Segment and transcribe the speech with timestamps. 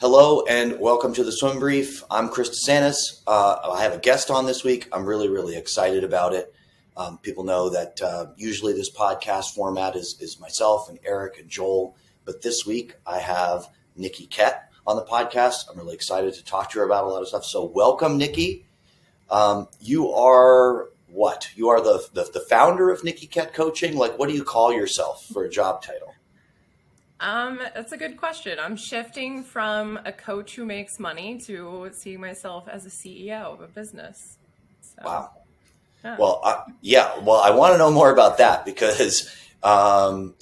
[0.00, 2.02] Hello and welcome to the Swim Brief.
[2.10, 3.20] I'm Chris DeSantis.
[3.26, 4.88] Uh, I have a guest on this week.
[4.92, 6.54] I'm really, really excited about it.
[6.96, 11.50] Um, people know that uh, usually this podcast format is, is myself and Eric and
[11.50, 15.68] Joel, but this week I have Nikki Kett on the podcast.
[15.70, 17.44] I'm really excited to talk to her about a lot of stuff.
[17.44, 18.64] So, welcome, Nikki.
[19.28, 21.50] Um, you are what?
[21.54, 23.98] You are the, the, the founder of Nikki Kett Coaching.
[23.98, 26.14] Like, what do you call yourself for a job title?
[27.20, 28.58] Um, that's a good question.
[28.58, 33.60] I'm shifting from a coach who makes money to seeing myself as a CEO of
[33.60, 34.38] a business.
[34.80, 35.30] So, wow.
[36.02, 36.16] Yeah.
[36.18, 37.18] Well, uh, yeah.
[37.18, 39.30] Well, I want to know more about that because
[39.62, 40.34] um,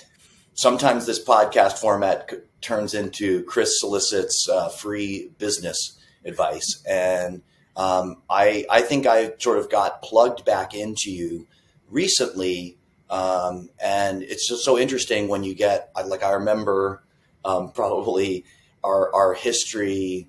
[0.55, 7.43] sometimes this podcast format c- turns into Chris solicits uh, free business advice, and
[7.77, 11.49] um, I I think I sort of got plugged back into you
[11.91, 12.78] recently
[13.11, 17.03] um, and it's just so interesting when you get, like, I remember
[17.45, 18.45] um, probably
[18.85, 20.29] our, our history.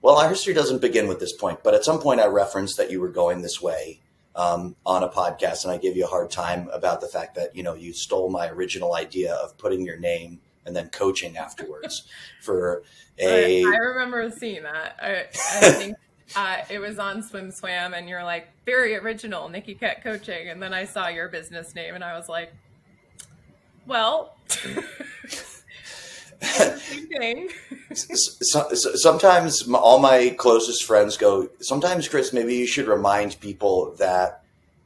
[0.00, 2.90] Well, our history doesn't begin with this point, but at some point I referenced that
[2.90, 4.00] you were going this way
[4.34, 7.54] um, on a podcast, and I gave you a hard time about the fact that
[7.54, 12.08] you know you stole my original idea of putting your name and then coaching afterwards
[12.42, 12.82] for
[13.18, 13.64] a.
[13.64, 14.96] I, I remember seeing that.
[15.00, 15.20] I,
[15.66, 15.96] I think
[16.36, 20.48] uh, it was on SwimSwam, and you're like, very original, Nikki Kett Coaching.
[20.48, 22.52] And then I saw your business name, and I was like,
[23.86, 24.36] well,
[27.94, 33.94] so, so, sometimes all my closest friends go, sometimes, Chris, maybe you should remind people
[33.98, 34.42] that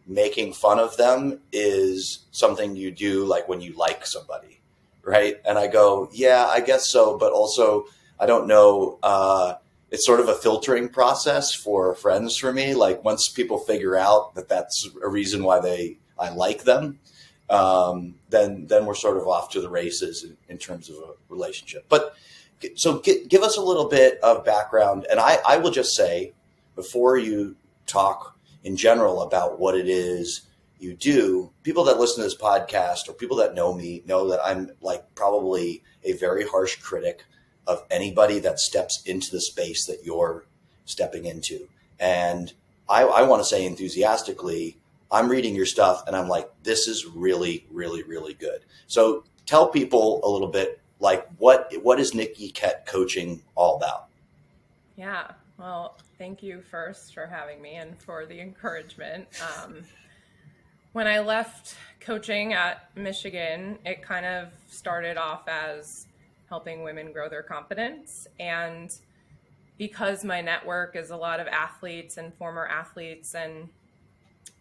[0.06, 4.60] making fun of them is something you do like when you like somebody,
[5.02, 5.36] right?
[5.44, 7.18] And I go, yeah, I guess so.
[7.18, 7.86] But also,
[8.18, 8.98] I don't know.
[9.02, 9.54] Uh,
[9.90, 12.74] it's sort of a filtering process for friends for me.
[12.74, 16.98] Like once people figure out that that's a reason why they I like them,
[17.50, 21.12] um, then then we're sort of off to the races in, in terms of a
[21.28, 21.86] relationship.
[21.88, 22.14] But
[22.74, 26.32] so g- give us a little bit of background, and I, I will just say
[26.74, 30.42] before you talk in general about what it is
[30.78, 34.40] you do, people that listen to this podcast or people that know me know that
[34.44, 37.24] I'm like probably a very harsh critic
[37.66, 40.44] of anybody that steps into the space that you're
[40.84, 41.68] stepping into.
[41.98, 42.52] And
[42.88, 44.78] I, I want to say enthusiastically,
[45.10, 48.60] I'm reading your stuff and I'm like, this is really, really, really good.
[48.86, 54.06] So tell people a little bit like what what is Nikki Kett coaching all about?
[54.96, 55.32] Yeah.
[55.58, 59.26] Well, thank you first for having me and for the encouragement.
[59.62, 59.84] Um,
[60.92, 66.05] when I left coaching at Michigan, it kind of started off as
[66.48, 68.26] helping women grow their confidence.
[68.38, 68.90] And
[69.78, 73.68] because my network is a lot of athletes and former athletes, and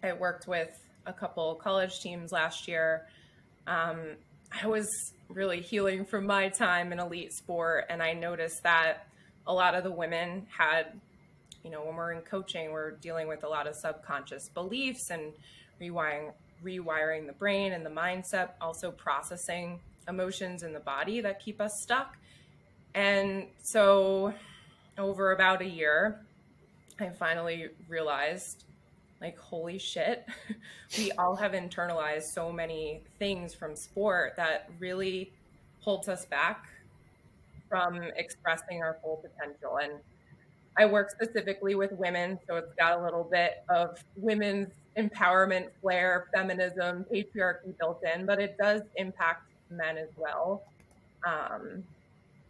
[0.04, 3.08] I worked with a couple college teams last year,
[3.68, 4.00] um,
[4.62, 7.86] I was really healing from my time in elite sport.
[7.90, 9.08] And I noticed that
[9.48, 11.00] a lot of the women had,
[11.64, 15.34] you know, when we're in coaching, we're dealing with a lot of subconscious beliefs and
[15.82, 16.32] rewiring
[16.64, 21.82] rewiring the brain and the mindset, also processing emotions in the body that keep us
[21.82, 22.18] stuck.
[22.94, 24.34] And so,
[24.98, 26.22] over about a year,
[27.00, 28.64] I finally realized
[29.22, 30.26] like, holy shit,
[30.98, 35.32] we all have internalized so many things from sport that really
[35.80, 36.66] holds us back
[37.70, 39.80] from expressing our full potential.
[39.82, 39.94] And
[40.78, 46.28] I work specifically with women, so it's got a little bit of women's empowerment flair,
[46.34, 50.64] feminism, patriarchy built in, but it does impact men as well.
[51.26, 51.84] Um,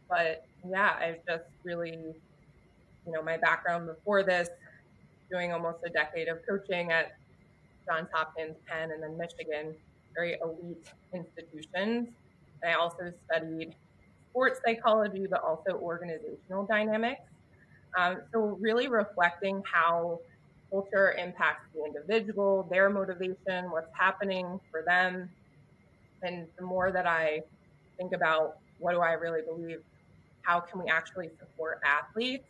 [0.10, 1.92] but yeah, I've just really,
[3.06, 4.50] you know, my background before this,
[5.32, 7.16] doing almost a decade of coaching at
[7.86, 9.74] Johns Hopkins, Penn, and then Michigan,
[10.14, 12.10] very elite institutions.
[12.64, 13.76] I also studied
[14.30, 17.22] sports psychology, but also organizational dynamics.
[17.98, 20.20] Um, so, really reflecting how
[20.70, 25.30] culture impacts the individual, their motivation, what's happening for them,
[26.22, 27.42] and the more that I
[27.98, 29.82] think about what do I really believe,
[30.42, 32.46] how can we actually support athletes,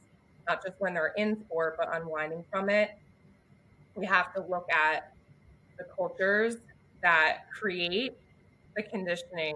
[0.48, 2.92] not just when they're in sport, but unwinding from it,
[3.96, 5.14] we have to look at
[5.78, 6.58] the cultures
[7.02, 8.14] that create
[8.76, 9.56] the conditioning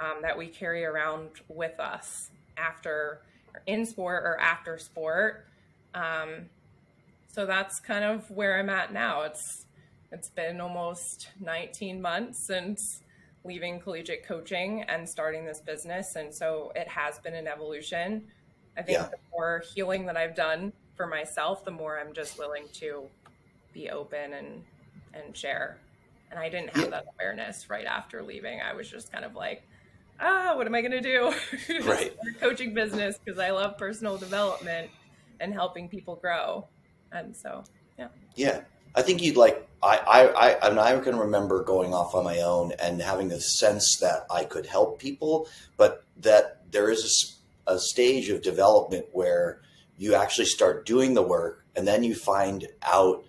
[0.00, 3.20] um, that we carry around with us after
[3.66, 5.46] in sport or after sport.
[5.94, 6.46] Um,
[7.26, 9.22] so that's kind of where I'm at now.
[9.22, 9.64] It's
[10.10, 13.02] it's been almost 19 months since
[13.48, 16.14] leaving collegiate coaching and starting this business.
[16.16, 18.22] And so it has been an evolution.
[18.76, 19.08] I think yeah.
[19.08, 23.04] the more healing that I've done for myself, the more I'm just willing to
[23.72, 24.62] be open and
[25.14, 25.78] and share.
[26.30, 26.90] And I didn't have yeah.
[26.90, 28.60] that awareness right after leaving.
[28.60, 29.62] I was just kind of like,
[30.20, 31.32] ah, what am I going to do?
[31.84, 32.14] Right.
[32.38, 34.90] coaching business because I love personal development
[35.40, 36.68] and helping people grow.
[37.12, 37.64] And so,
[37.98, 38.08] yeah.
[38.34, 38.60] Yeah.
[38.94, 42.24] I think you'd like, I, I, I, I, mean, I can remember going off on
[42.24, 47.38] my own and having a sense that I could help people, but that there is
[47.66, 49.60] a, a stage of development where
[49.96, 53.24] you actually start doing the work and then you find out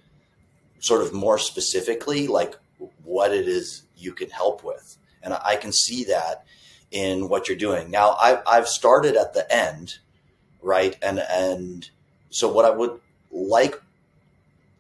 [0.80, 2.56] sort of more specifically like
[3.04, 4.98] what it is you can help with.
[5.22, 6.46] And I can see that
[6.92, 7.92] in what you're doing.
[7.92, 9.98] Now I've, I've started at the end,
[10.62, 10.98] right?
[11.02, 11.90] And, and
[12.30, 13.00] so what I would
[13.32, 13.82] like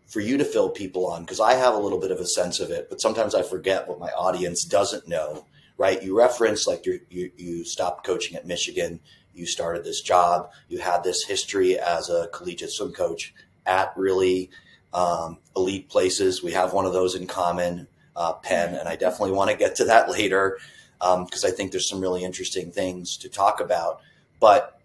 [0.09, 2.59] for you to fill people on, because I have a little bit of a sense
[2.59, 5.45] of it, but sometimes I forget what my audience doesn't know,
[5.77, 6.01] right?
[6.01, 8.99] You reference like you you, stopped coaching at Michigan,
[9.35, 13.33] you started this job, you had this history as a collegiate swim coach
[13.67, 14.49] at really
[14.93, 16.43] um, elite places.
[16.43, 19.75] We have one of those in common, uh, Penn, and I definitely want to get
[19.75, 20.57] to that later
[20.99, 24.01] because um, I think there's some really interesting things to talk about.
[24.39, 24.79] But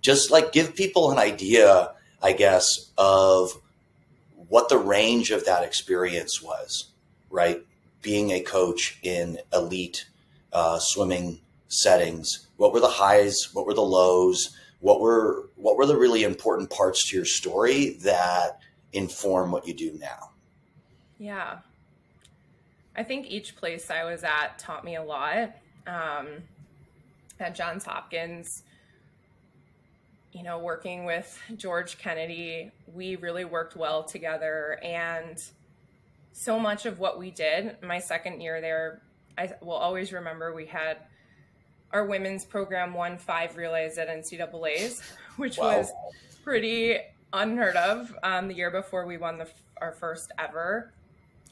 [0.00, 1.92] just like give people an idea,
[2.22, 3.52] I guess, of
[4.52, 6.90] what the range of that experience was,
[7.30, 7.64] right?
[8.02, 10.04] Being a coach in elite
[10.52, 12.48] uh, swimming settings.
[12.58, 13.48] What were the highs?
[13.54, 14.54] What were the lows?
[14.80, 18.58] What were what were the really important parts to your story that
[18.92, 20.32] inform what you do now?
[21.18, 21.60] Yeah,
[22.94, 25.56] I think each place I was at taught me a lot.
[25.86, 26.26] Um,
[27.40, 28.64] at Johns Hopkins,
[30.32, 34.78] you know, working with George Kennedy, we really worked well together.
[34.82, 35.38] And
[36.32, 39.02] so much of what we did, my second year there,
[39.36, 40.98] I will always remember we had
[41.92, 45.02] our women's program won five relays at NCAA's,
[45.36, 45.78] which wow.
[45.78, 45.92] was
[46.42, 46.98] pretty
[47.32, 49.48] unheard of um, the year before we won the,
[49.80, 50.92] our first ever.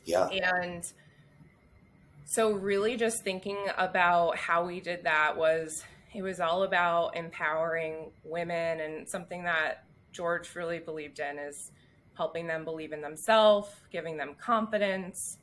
[0.05, 0.29] Yeah.
[0.29, 0.91] And
[2.25, 8.10] so, really, just thinking about how we did that was it was all about empowering
[8.24, 11.70] women and something that George really believed in is
[12.14, 15.38] helping them believe in themselves, giving them confidence.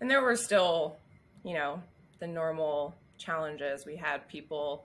[0.00, 0.96] And there were still,
[1.44, 1.80] you know,
[2.18, 3.86] the normal challenges.
[3.86, 4.84] We had people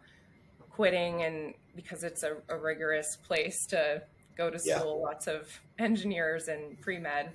[0.69, 4.03] quitting and because it's a, a rigorous place to
[4.37, 5.07] go to school, yeah.
[5.07, 5.47] lots of
[5.79, 7.31] engineers and pre-med.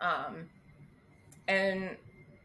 [0.00, 0.50] Um,
[1.48, 1.96] and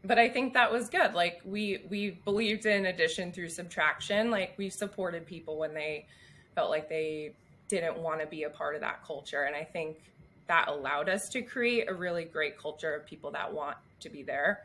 [0.04, 1.14] but I think that was good.
[1.14, 4.30] Like we we believed in addition through subtraction.
[4.30, 6.06] Like we supported people when they
[6.54, 7.32] felt like they
[7.68, 9.98] didn't want to be a part of that culture, and I think
[10.46, 14.22] that allowed us to create a really great culture of people that want to be
[14.22, 14.62] there.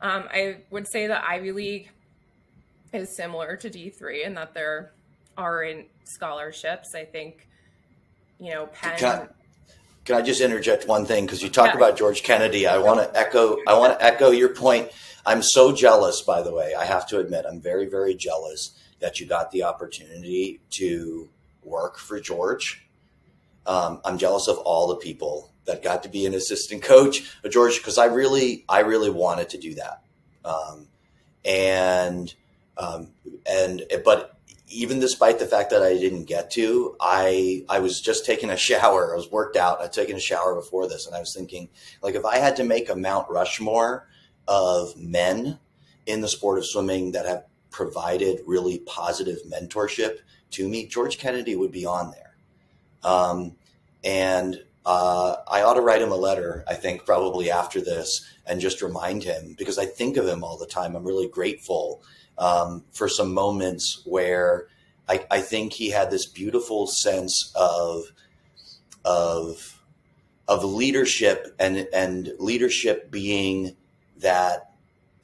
[0.00, 1.90] Um, I would say that Ivy League
[2.92, 4.92] is similar to D three in that there
[5.36, 6.94] are in scholarships.
[6.94, 7.48] I think
[8.38, 9.28] you know Penn.
[10.10, 11.24] Can I just interject one thing?
[11.24, 11.76] Because you talk yeah.
[11.76, 12.66] about George Kennedy.
[12.66, 13.58] I want to echo.
[13.68, 14.90] I want to echo your point.
[15.24, 16.22] I'm so jealous.
[16.22, 19.62] By the way, I have to admit, I'm very, very jealous that you got the
[19.62, 21.28] opportunity to
[21.62, 22.84] work for George.
[23.66, 27.52] Um, I'm jealous of all the people that got to be an assistant coach of
[27.52, 30.02] George because I really, I really wanted to do that.
[30.44, 30.88] Um,
[31.44, 32.34] and
[32.76, 33.12] um,
[33.48, 34.39] and but
[34.70, 38.56] even despite the fact that I didn't get to, I I was just taking a
[38.56, 39.12] shower.
[39.12, 39.80] I was worked out.
[39.80, 41.68] I'd taken a shower before this, and I was thinking,
[42.02, 44.08] like, if I had to make a Mount Rushmore
[44.46, 45.58] of men
[46.06, 50.18] in the sport of swimming that have provided really positive mentorship
[50.52, 52.36] to me, George Kennedy would be on there.
[53.02, 53.56] Um,
[54.04, 58.60] and uh, I ought to write him a letter, I think, probably after this, and
[58.60, 60.96] just remind him because I think of him all the time.
[60.96, 62.02] I'm really grateful
[62.38, 64.68] um, for some moments where
[65.08, 68.04] I, I, think he had this beautiful sense of
[69.04, 69.82] of
[70.48, 73.76] of leadership and and leadership being
[74.18, 74.72] that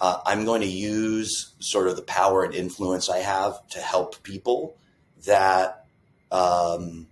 [0.00, 4.22] uh, I'm going to use sort of the power and influence I have to help
[4.22, 4.76] people
[5.24, 5.86] that
[6.30, 7.06] um,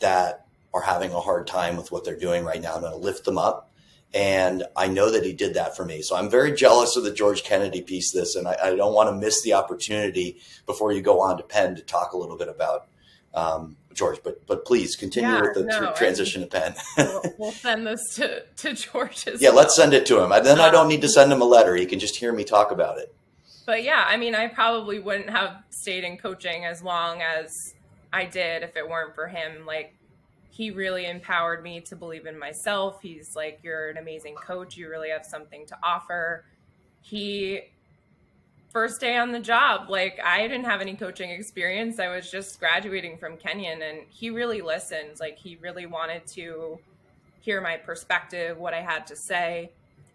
[0.00, 0.45] that
[0.76, 2.74] are having a hard time with what they're doing right now.
[2.74, 3.72] I'm going to lift them up
[4.14, 6.02] and I know that he did that for me.
[6.02, 9.10] So I'm very jealous of the George Kennedy piece this, and I, I don't want
[9.10, 12.48] to miss the opportunity before you go on to Penn to talk a little bit
[12.48, 12.86] about
[13.34, 14.20] um, George.
[14.22, 16.74] But but please continue yeah, with the no, transition to Penn.
[16.96, 19.56] we'll, we'll, send this to, to George Yeah, well.
[19.56, 20.32] let's send it to him.
[20.32, 21.74] And then um, I don't need to send him a letter.
[21.76, 23.14] He can just hear me talk about it.
[23.66, 27.50] But yeah, I mean, I probably wouldn't have stayed in coaching as long as
[28.12, 29.66] I did if it weren't for him.
[29.66, 29.95] Like
[30.56, 33.02] he really empowered me to believe in myself.
[33.02, 34.74] He's like, You're an amazing coach.
[34.76, 36.46] You really have something to offer.
[37.02, 37.60] He,
[38.70, 42.00] first day on the job, like, I didn't have any coaching experience.
[42.00, 45.20] I was just graduating from Kenyon, and he really listened.
[45.20, 46.78] Like, he really wanted to
[47.40, 49.70] hear my perspective, what I had to say.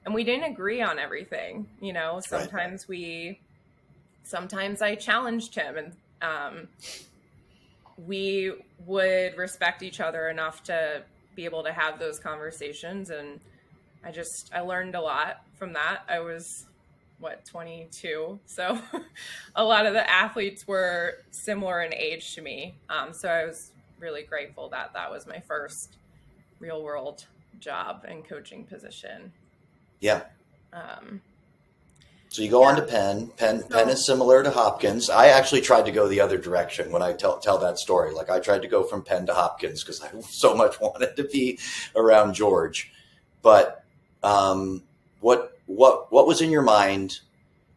[0.05, 1.67] And we didn't agree on everything.
[1.79, 2.89] You know, sometimes right.
[2.89, 3.39] we
[4.24, 5.93] sometimes I challenged him, and
[6.24, 6.67] um,
[8.05, 8.53] we
[8.86, 11.03] would respect each other enough to
[11.36, 13.10] be able to have those conversations.
[13.10, 13.39] And
[14.03, 16.03] I just I learned a lot from that.
[16.10, 16.65] I was
[17.22, 18.79] what 22 so
[19.55, 23.72] a lot of the athletes were similar in age to me um, so i was
[24.00, 25.98] really grateful that that was my first
[26.60, 27.25] real world
[27.60, 29.31] job and coaching position
[30.00, 30.24] yeah
[30.74, 31.22] um,
[32.32, 32.68] so you go yeah.
[32.70, 33.28] on to Penn.
[33.36, 35.10] Penn Penn is similar to Hopkins.
[35.10, 38.14] I actually tried to go the other direction when I tell tell that story.
[38.14, 41.26] Like I tried to go from Penn to Hopkins because I so much wanted to
[41.26, 41.60] be
[41.94, 42.90] around George.
[43.42, 43.84] But
[44.24, 44.84] um,
[45.20, 47.20] what what what was in your mind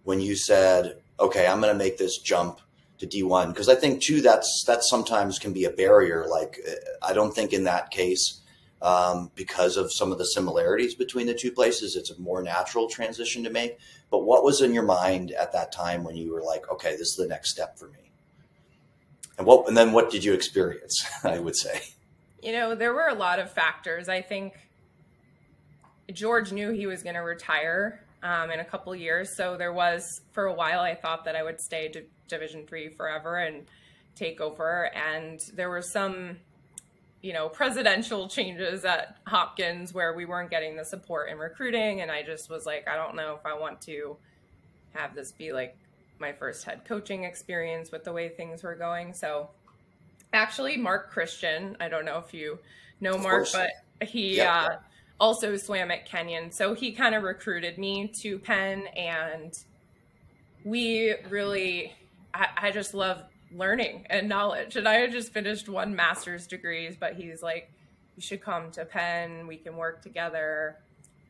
[0.05, 2.61] when you said, "Okay, I'm going to make this jump
[2.99, 3.49] to D1"?
[3.49, 6.27] Because I think too that's that sometimes can be a barrier.
[6.31, 6.61] Like
[7.03, 8.41] I don't think in that case
[8.85, 11.97] um, because of some of the similarities between the two places.
[11.97, 13.79] It's a more natural transition to make.
[14.11, 17.09] But what was in your mind at that time when you were like, okay, this
[17.09, 18.13] is the next step for me?
[19.39, 21.03] And what, and then what did you experience?
[21.25, 21.81] I would say.
[22.43, 24.11] You know, there were a lot of factors.
[24.11, 24.53] I think
[26.13, 30.05] George knew he was going to retire um, in a couple years, so there was
[30.33, 30.81] for a while.
[30.81, 31.91] I thought that I would stay
[32.29, 33.65] Division three forever and
[34.15, 36.37] take over, and there were some
[37.25, 42.03] you know, presidential changes at Hopkins where we weren't getting the support in recruiting.
[42.03, 44.19] And I just was like, I don't know if I want to
[44.93, 45.75] have this be like
[46.19, 49.15] my first head coaching experience with the way things were going.
[49.15, 49.49] So
[50.35, 52.59] actually, Mark Christian, I don't know if you
[53.01, 53.71] know Mark, but
[54.07, 54.77] he yeah, uh, yeah.
[55.19, 56.53] also swam at Kenyon.
[56.53, 59.59] So he kind of recruited me to Penn and
[60.63, 61.95] we really,
[62.35, 63.23] I, I just love
[63.55, 64.77] learning and knowledge.
[64.77, 67.71] And I had just finished one master's degrees, but he's like,
[68.17, 69.47] you should come to Penn.
[69.47, 70.77] We can work together.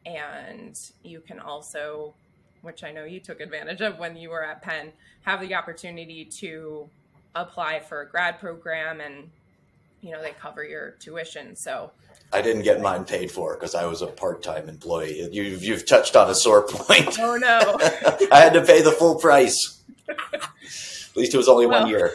[0.06, 2.14] And you can also,
[2.62, 6.24] which I know you took advantage of when you were at Penn, have the opportunity
[6.40, 6.88] to
[7.34, 9.30] apply for a grad program and,
[10.02, 11.56] you know, they cover your tuition.
[11.56, 11.90] So
[12.32, 15.28] I didn't get mine paid for because I was a part-time employee.
[15.32, 17.18] You've, you've touched on a sore point.
[17.18, 17.78] Oh no!
[18.32, 19.82] I had to pay the full price.
[20.08, 22.12] At least it was only well, one year.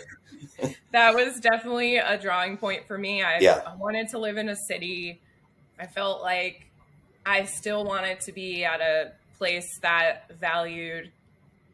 [0.91, 3.23] that was definitely a drawing point for me.
[3.23, 3.61] I, yeah.
[3.65, 5.21] I wanted to live in a city.
[5.79, 6.69] I felt like
[7.25, 11.11] I still wanted to be at a place that valued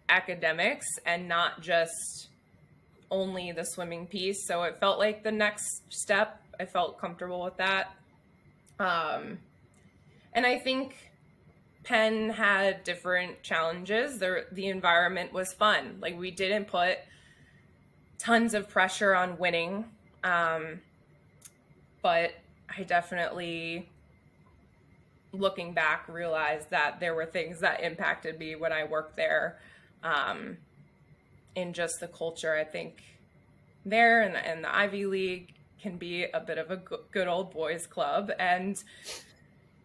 [0.10, 2.27] academics and not just
[3.10, 4.45] only the swimming piece.
[4.45, 6.41] So it felt like the next step.
[6.60, 7.95] I felt comfortable with that.
[8.79, 9.39] Um,
[10.34, 10.95] and I think
[11.86, 14.18] Penn had different challenges.
[14.18, 16.00] The, the environment was fun.
[16.01, 16.98] Like we didn't put
[18.18, 19.86] tons of pressure on winning.
[20.24, 20.82] Um,
[22.01, 22.32] but
[22.75, 23.88] I definitely,
[25.32, 29.60] looking back, realized that there were things that impacted me when I worked there.
[30.04, 30.58] Um,
[31.56, 33.04] in just the culture, I think
[33.86, 36.77] there and the, and the Ivy League can be a bit of a
[37.12, 38.32] good old boys club.
[38.39, 38.75] And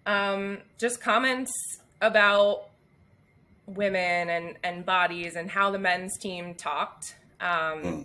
[0.06, 1.52] um, just comments
[2.00, 2.68] about
[3.66, 7.16] women and, and bodies and how the men's team talked.
[7.40, 8.04] Um, mm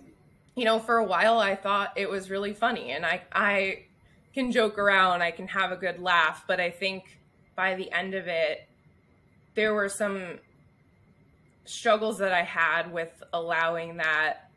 [0.56, 3.84] you know, for a while I thought it was really funny and I I
[4.34, 7.18] can joke around, I can have a good laugh, but I think
[7.54, 8.66] by the end of it
[9.54, 10.38] there were some
[11.66, 14.50] struggles that I had with allowing that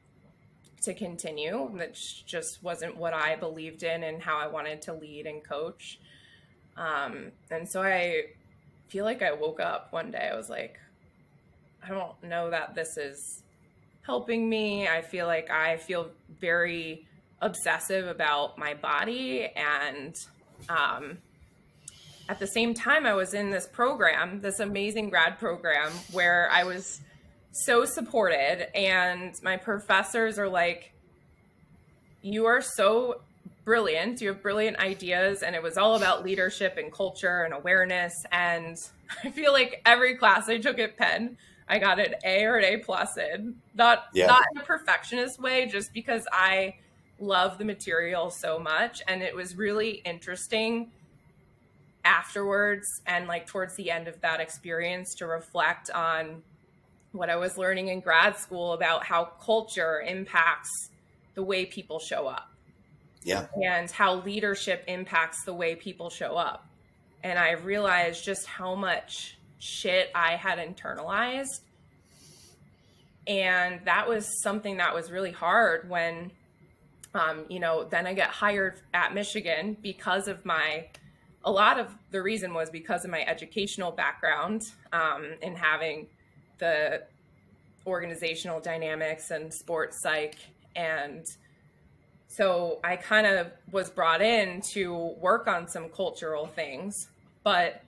[0.84, 5.26] to continue, which just wasn't what I believed in and how I wanted to lead
[5.26, 6.00] and coach.
[6.78, 8.24] Um, and so I
[8.90, 10.80] feel like I woke up one day, I was like,
[11.84, 13.44] I don't know that this is
[14.02, 14.88] helping me.
[14.88, 17.06] I feel like I feel very
[17.42, 19.52] obsessive about my body.
[19.56, 20.16] And
[20.68, 21.20] um,
[22.28, 26.64] at the same time, I was in this program, this amazing grad program, where I
[26.64, 27.00] was
[27.52, 28.76] so supported.
[28.76, 30.92] And my professors are like,
[32.22, 33.22] You are so
[33.70, 34.20] brilliant.
[34.20, 35.44] You have brilliant ideas.
[35.44, 38.26] And it was all about leadership and culture and awareness.
[38.32, 38.76] And
[39.24, 42.66] I feel like every class I took at Penn, I got an A or an
[42.66, 43.58] A plus in.
[43.76, 44.26] Not yeah.
[44.26, 46.78] not in a perfectionist way, just because I
[47.20, 49.04] love the material so much.
[49.08, 50.90] And it was really interesting
[52.04, 56.42] afterwards and like towards the end of that experience to reflect on
[57.12, 60.90] what I was learning in grad school about how culture impacts
[61.36, 62.49] the way people show up.
[63.30, 63.46] Yeah.
[63.64, 66.68] And how leadership impacts the way people show up.
[67.24, 71.62] And I realized just how much shit I had internalized.
[73.28, 76.32] And that was something that was really hard when,
[77.14, 80.88] um, you know, then I get hired at Michigan because of my,
[81.44, 86.08] a lot of the reason was because of my educational background um, and having
[86.58, 87.04] the
[87.86, 90.38] organizational dynamics and sports psych.
[90.76, 91.26] And
[92.30, 97.10] so I kind of was brought in to work on some cultural things.
[97.44, 97.82] But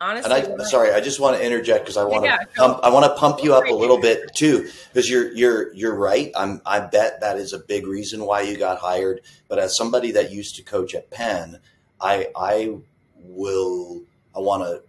[0.00, 2.80] honestly, and I, sorry, I just want to interject because I want yeah, to pump,
[2.82, 6.30] I want to pump you up a little bit too because you're you're you're right.
[6.36, 9.22] I'm I bet that is a big reason why you got hired.
[9.48, 11.58] But as somebody that used to coach at Penn,
[12.00, 12.76] I I
[13.20, 14.02] will
[14.36, 14.82] I want to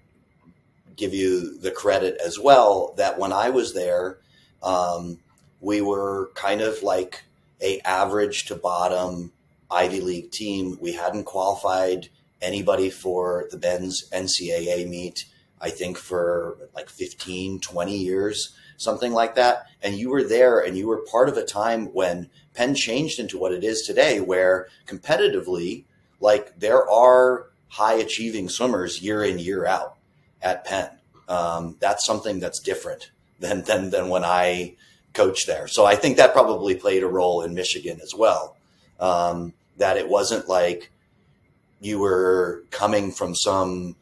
[0.98, 4.18] give you the credit as well that when I was there,
[4.62, 5.20] um,
[5.62, 7.24] we were kind of like
[7.62, 9.32] a average to bottom
[9.70, 10.78] Ivy League team.
[10.80, 12.10] We hadn't qualified
[12.42, 15.26] anybody for the Ben's NCAA meet,
[15.60, 19.66] I think for like 15, 20 years, something like that.
[19.82, 23.38] And you were there and you were part of a time when Penn changed into
[23.38, 25.86] what it is today, where competitively,
[26.20, 29.98] like there are high achieving swimmers year in, year out
[30.42, 30.90] at Penn.
[31.28, 34.76] Um, that's something that's different than, than, than when I
[35.16, 35.68] coached there.
[35.68, 38.56] So I think that probably played a role in Michigan as well.
[39.00, 40.92] Um, that it wasn't like,
[41.82, 43.96] you were coming from some,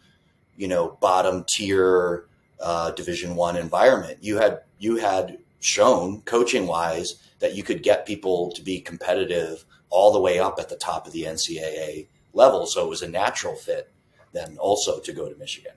[0.58, 2.25] you know, bottom tier
[2.62, 4.20] uh, Division One environment.
[4.22, 9.65] You had you had shown coaching wise that you could get people to be competitive
[9.89, 12.65] all the way up at the top of the NCAA level.
[12.65, 13.89] So it was a natural fit
[14.34, 15.74] then also to go to Michigan.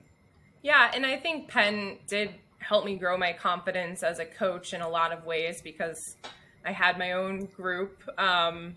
[0.63, 2.31] Yeah, and I think Penn did
[2.67, 6.17] help me grow my confidence as a coach in a lot of ways because
[6.65, 8.03] I had my own group.
[8.19, 8.75] Um,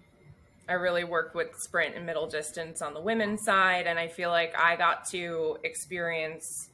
[0.69, 4.31] I really worked with sprint and middle distance on the women's side, and I feel
[4.31, 6.69] like I got to experience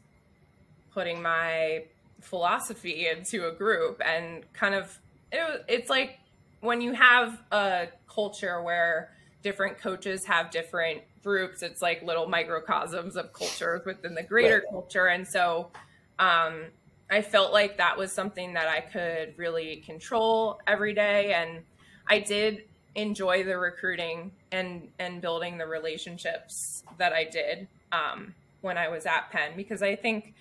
[0.93, 1.85] putting my
[2.21, 4.99] philosophy into a group and kind of
[5.33, 6.19] it, it's like
[6.61, 9.11] when you have a culture where
[9.43, 14.71] different coaches have different groups it's like little microcosms of cultures within the greater right.
[14.71, 15.71] culture and so
[16.19, 16.65] um,
[17.11, 21.63] i felt like that was something that i could really control every day and
[22.09, 22.63] i did
[22.97, 29.07] enjoy the recruiting and and building the relationships that I did um, when I was
[29.07, 30.35] at Penn because I think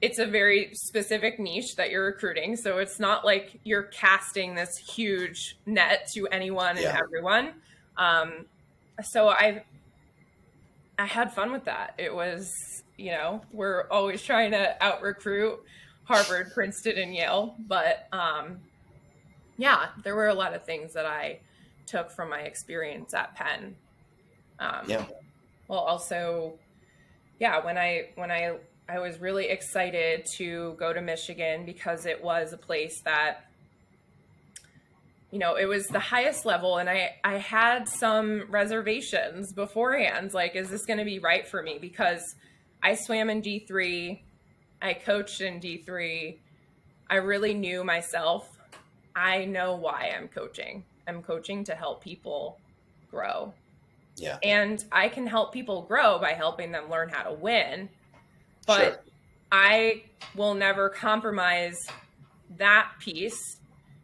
[0.00, 2.54] it's a very specific niche that you're recruiting.
[2.56, 6.90] So it's not like you're casting this huge net to anyone yeah.
[6.90, 7.52] and everyone.
[7.96, 8.46] Um,
[9.02, 9.64] so I
[10.98, 11.94] I had fun with that.
[11.98, 15.60] It was you know we're always trying to out recruit
[16.06, 18.58] Harvard, Princeton, and Yale, but um,
[19.58, 21.40] yeah, there were a lot of things that I
[21.86, 23.76] took from my experience at Penn.
[24.58, 25.04] Um, yeah.
[25.68, 26.54] Well, also,
[27.40, 28.56] yeah, when I when I
[28.88, 33.46] I was really excited to go to Michigan because it was a place that
[35.32, 40.54] you know it was the highest level and i i had some reservations beforehand like
[40.54, 42.36] is this going to be right for me because
[42.82, 44.20] i swam in d3
[44.82, 46.36] i coached in d3
[47.10, 48.58] i really knew myself
[49.14, 52.58] i know why i'm coaching I'm coaching to help people
[53.10, 53.52] grow.
[54.16, 54.38] Yeah.
[54.42, 57.88] And I can help people grow by helping them learn how to win.
[58.66, 58.98] But sure.
[59.52, 61.86] I will never compromise
[62.56, 63.58] that piece.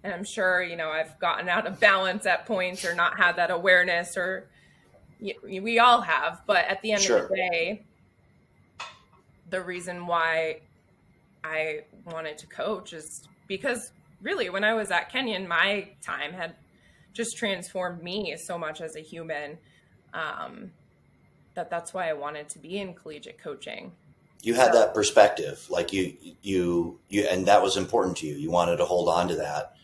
[0.05, 3.37] And I'm sure, you know, I've gotten out of balance at points or not had
[3.37, 4.49] that awareness or
[5.43, 6.43] we all have.
[6.47, 7.25] But at the end sure.
[7.25, 7.85] of the day,
[9.53, 10.61] the reason why
[11.45, 16.57] I wanted to coach is because really when I was at Kenyon, my time had
[17.12, 19.59] just transformed me so much as a human
[20.15, 20.73] um,
[21.55, 23.93] that that's why I wanted to be in collegiate coaching.
[24.43, 28.35] You had that perspective, like you, you, you, and that was important to you.
[28.35, 29.75] You wanted to hold on to that.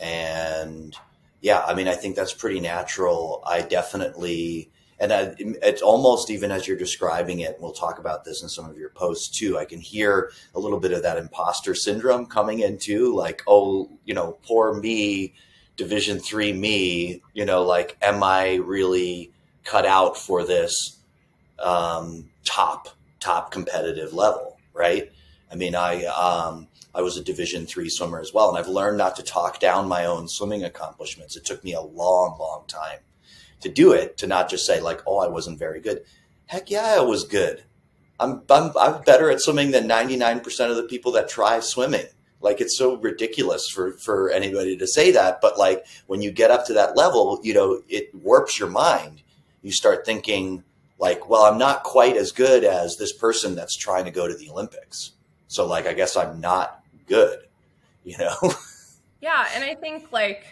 [0.00, 0.96] And
[1.42, 3.42] yeah, I mean, I think that's pretty natural.
[3.46, 8.42] I definitely, and I, it's almost even as you're describing it, we'll talk about this
[8.42, 9.58] in some of your posts too.
[9.58, 13.14] I can hear a little bit of that imposter syndrome coming in too.
[13.16, 15.34] Like, oh, you know, poor me
[15.80, 19.32] division three me you know like am i really
[19.64, 20.98] cut out for this
[21.58, 25.10] um, top top competitive level right
[25.50, 28.98] i mean i um, i was a division three swimmer as well and i've learned
[28.98, 32.98] not to talk down my own swimming accomplishments it took me a long long time
[33.60, 36.02] to do it to not just say like oh i wasn't very good
[36.46, 37.62] heck yeah i was good
[38.18, 42.06] i'm i'm, I'm better at swimming than 99% of the people that try swimming
[42.40, 46.50] like it's so ridiculous for for anybody to say that, but like when you get
[46.50, 49.22] up to that level, you know, it warps your mind.
[49.62, 50.64] You start thinking
[50.98, 54.34] like, well, I'm not quite as good as this person that's trying to go to
[54.34, 55.12] the Olympics.
[55.48, 57.40] So like I guess I'm not good,
[58.04, 58.34] you know.
[59.20, 60.46] yeah, and I think like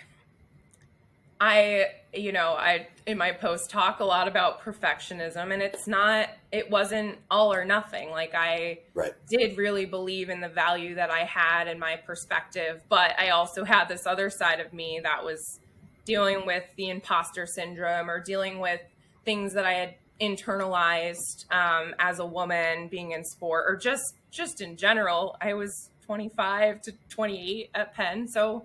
[1.40, 6.31] I, you know, I in my post talk a lot about perfectionism and it's not
[6.51, 8.11] it wasn't all or nothing.
[8.11, 9.12] Like I right.
[9.29, 13.64] did really believe in the value that I had and my perspective, but I also
[13.64, 15.61] had this other side of me that was
[16.05, 18.81] dealing with the imposter syndrome or dealing with
[19.27, 24.62] things that I had internalized um, as a woman being in sport or just just
[24.62, 25.37] in general.
[25.40, 28.64] I was 25 to 28 at Penn, so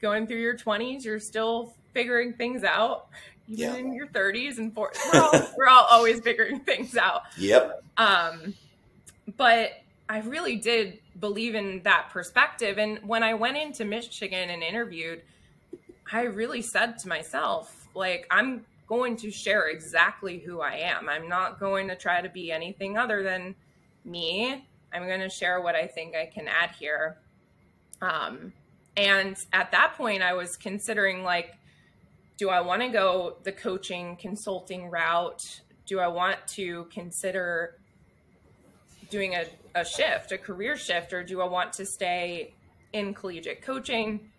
[0.00, 3.08] going through your 20s, you're still figuring things out
[3.48, 3.76] even yeah.
[3.76, 4.98] in your 30s and 40s.
[5.12, 7.22] We're all, we're all always figuring things out.
[7.38, 7.82] Yep.
[7.96, 8.54] Um,
[9.36, 9.72] but
[10.08, 12.78] I really did believe in that perspective.
[12.78, 15.22] And when I went into Michigan and interviewed,
[16.10, 21.08] I really said to myself, like, I'm going to share exactly who I am.
[21.08, 23.54] I'm not going to try to be anything other than
[24.04, 24.66] me.
[24.92, 27.16] I'm going to share what I think I can add here.
[28.02, 28.52] Um,
[28.96, 31.56] and at that point, I was considering, like,
[32.36, 35.60] do I want to go the coaching consulting route?
[35.86, 37.76] Do I want to consider
[39.10, 39.44] doing a,
[39.74, 42.54] a shift, a career shift, or do I want to stay
[42.92, 44.30] in collegiate coaching?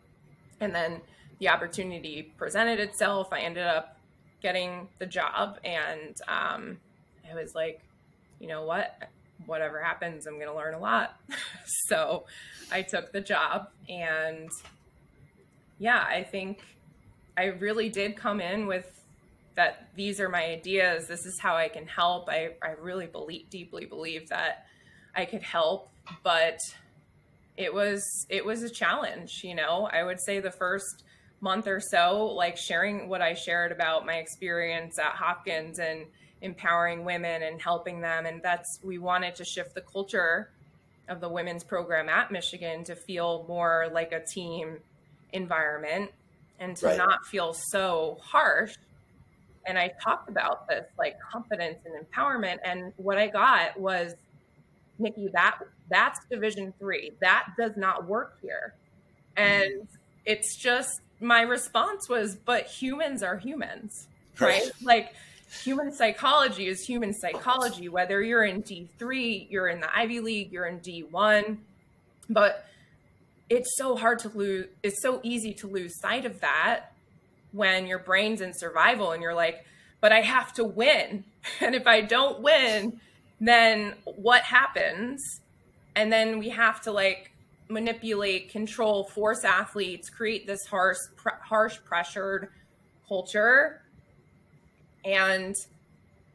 [0.60, 1.02] And then
[1.40, 3.30] the opportunity presented itself.
[3.32, 3.98] I ended up
[4.42, 6.78] getting the job, and um,
[7.30, 7.82] I was like,
[8.40, 9.10] you know what?
[9.46, 11.20] Whatever happens, I'm going to learn a lot.
[11.88, 12.26] so
[12.72, 14.50] I took the job, and
[15.80, 16.62] yeah, I think
[17.38, 18.92] I really did come in with
[19.56, 21.08] that these are my ideas.
[21.08, 22.30] This is how I can help.
[22.30, 24.68] I, I really believe deeply believe that
[25.16, 25.90] I could help,
[26.24, 26.60] but
[27.58, 29.90] it was it was a challenge, you know.
[29.92, 31.04] I would say the first
[31.42, 36.06] month or so, like sharing what I shared about my experience at Hopkins and
[36.42, 38.26] empowering women and helping them.
[38.26, 40.52] And that's we wanted to shift the culture
[41.08, 44.80] of the women's program at Michigan to feel more like a team
[45.32, 46.12] environment
[46.60, 46.98] and to right.
[46.98, 48.76] not feel so harsh.
[49.66, 52.58] And I talked about this like confidence and empowerment.
[52.64, 54.14] And what I got was,
[55.00, 55.58] Nikki, that
[55.90, 57.12] that's division three.
[57.20, 58.76] That does not work here.
[59.38, 59.52] Mm-hmm.
[59.52, 59.88] And
[60.26, 64.08] it's just my response was, but humans are humans,
[64.40, 64.64] right?
[64.64, 64.72] right?
[64.84, 65.16] Like
[65.64, 70.66] human psychology is human psychology, whether you're in D3, you're in the Ivy League, you're
[70.66, 71.58] in D1.
[72.30, 72.68] But
[73.50, 76.94] it's so hard to lose it's so easy to lose sight of that
[77.52, 79.66] when your brain's in survival and you're like
[80.02, 81.24] but i have to win.
[81.62, 83.00] And if i don't win
[83.40, 85.42] then what happens?
[85.96, 87.32] And then we have to like
[87.68, 92.50] manipulate control force athletes create this harsh pr- harsh pressured
[93.08, 93.82] culture.
[95.04, 95.56] And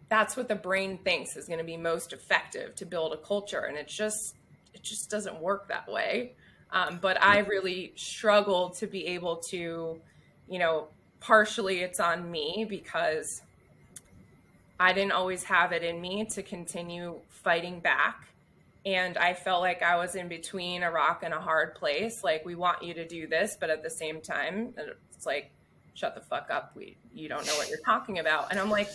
[0.09, 3.61] that's what the brain thinks is going to be most effective to build a culture.
[3.61, 4.35] And it just
[4.75, 6.33] it just doesn't work that way
[6.73, 10.01] um, but I really struggled to be able to,
[10.49, 10.89] you know,
[11.21, 13.43] partially it's on me because
[14.79, 18.29] I didn't always have it in me to continue fighting back.
[18.87, 22.25] And I felt like I was in between a rock and a hard place.
[22.25, 24.73] Like, we want you to do this, but at the same time,
[25.15, 25.51] it's like,
[25.93, 26.73] shut the fuck up.
[26.75, 28.51] We, you don't know what you're talking about.
[28.51, 28.89] And I'm like,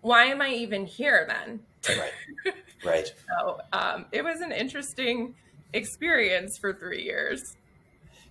[0.00, 1.60] why am I even here then?
[1.96, 2.54] Right.
[2.84, 3.14] Right.
[3.40, 5.36] so um, it was an interesting
[5.72, 7.56] experience for three years.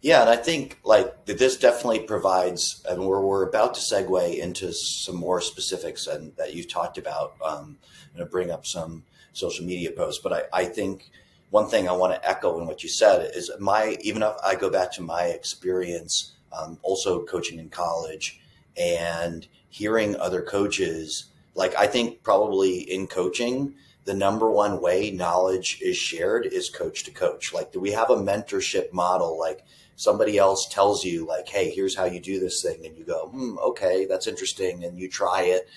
[0.01, 4.71] Yeah, and I think like this definitely provides, and we're, we're about to segue into
[4.71, 7.33] some more specifics and that you've talked about.
[7.43, 7.77] Um,
[8.11, 11.09] I'm going to bring up some social media posts, but I, I think
[11.49, 14.55] one thing I want to echo in what you said is my even if I
[14.55, 18.39] go back to my experience, um, also coaching in college
[18.77, 21.25] and hearing other coaches,
[21.55, 27.03] like I think probably in coaching the number one way knowledge is shared is coach
[27.03, 27.53] to coach.
[27.53, 29.37] Like, do we have a mentorship model?
[29.37, 32.85] Like, somebody else tells you, like, hey, here's how you do this thing.
[32.85, 34.83] And you go, hmm, okay, that's interesting.
[34.83, 35.69] And you try it,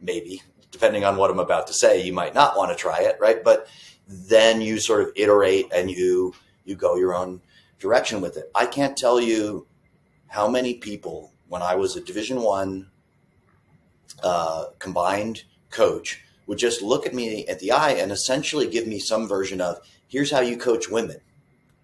[0.00, 3.16] maybe, depending on what I'm about to say, you might not want to try it,
[3.20, 3.42] right?
[3.42, 3.68] But
[4.06, 7.40] then you sort of iterate and you you go your own
[7.78, 8.50] direction with it.
[8.54, 9.66] I can't tell you
[10.26, 12.90] how many people when I was a Division One
[14.22, 18.98] uh, combined coach would just look at me at the eye and essentially give me
[18.98, 21.18] some version of here's how you coach women.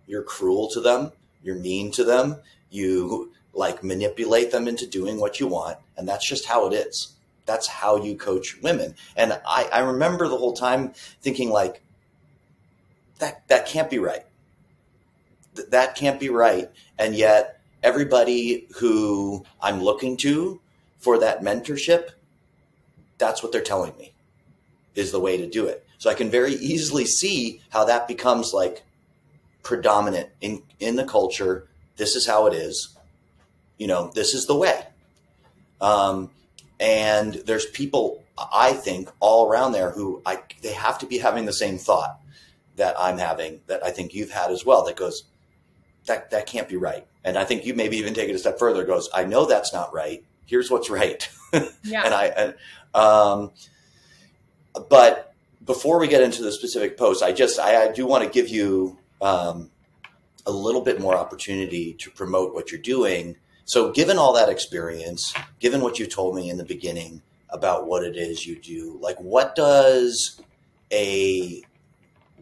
[0.08, 5.38] You're cruel to them, you're mean to them, you like manipulate them into doing what
[5.38, 7.14] you want, and that's just how it is.
[7.44, 8.96] That's how you coach women.
[9.16, 11.80] And I, I remember the whole time thinking like
[13.20, 14.26] that that can't be right.
[15.54, 16.72] Th- that can't be right.
[16.98, 20.60] And yet everybody who I'm looking to
[20.98, 22.08] for that mentorship,
[23.16, 24.12] that's what they're telling me
[24.96, 25.86] is the way to do it.
[25.98, 28.82] So I can very easily see how that becomes like
[29.62, 31.68] predominant in, in the culture.
[31.96, 32.96] This is how it is.
[33.78, 34.86] You know, this is the way.
[35.80, 36.30] Um,
[36.80, 41.46] and there's people I think all around there who I they have to be having
[41.46, 42.20] the same thought
[42.76, 45.24] that I'm having that I think you've had as well that goes
[46.06, 47.06] that that can't be right.
[47.24, 49.72] And I think you maybe even take it a step further goes I know that's
[49.72, 50.24] not right.
[50.44, 51.28] Here's what's right.
[51.84, 52.02] Yeah.
[52.04, 52.54] and I and,
[52.94, 53.52] um
[54.80, 55.34] but
[55.64, 58.48] before we get into the specific post, I just I, I do want to give
[58.48, 59.70] you um,
[60.46, 63.36] a little bit more opportunity to promote what you're doing.
[63.64, 68.04] So, given all that experience, given what you told me in the beginning about what
[68.04, 70.40] it is you do, like what does
[70.92, 71.62] a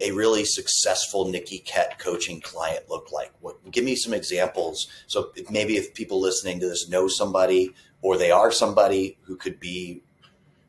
[0.00, 3.32] a really successful Nikki Kett coaching client look like?
[3.40, 4.88] What give me some examples?
[5.06, 9.58] So maybe if people listening to this know somebody or they are somebody who could
[9.58, 10.02] be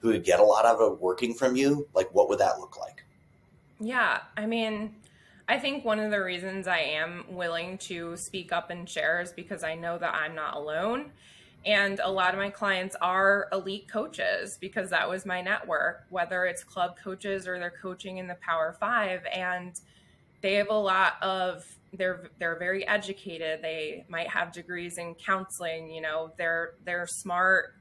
[0.06, 2.80] who would get a lot out of working from you, like what would that look
[2.80, 3.04] like?
[3.80, 4.94] Yeah, I mean,
[5.50, 9.32] I think one of the reasons I am willing to speak up and share is
[9.32, 11.12] because I know that I'm not alone.
[11.66, 16.46] And a lot of my clients are elite coaches because that was my network, whether
[16.46, 19.22] it's club coaches or they're coaching in the Power Five.
[19.34, 19.74] And
[20.42, 23.64] they have a lot of they're they're very educated.
[23.64, 27.74] They might have degrees in counseling, you know, they're they're smart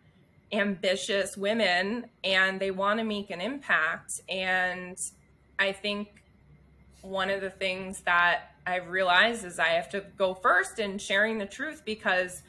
[0.52, 4.20] ambitious women and they want to make an impact.
[4.28, 4.98] And
[5.59, 6.09] I think
[7.02, 11.38] one of the things that I've realized is I have to go first in sharing
[11.38, 12.42] the truth because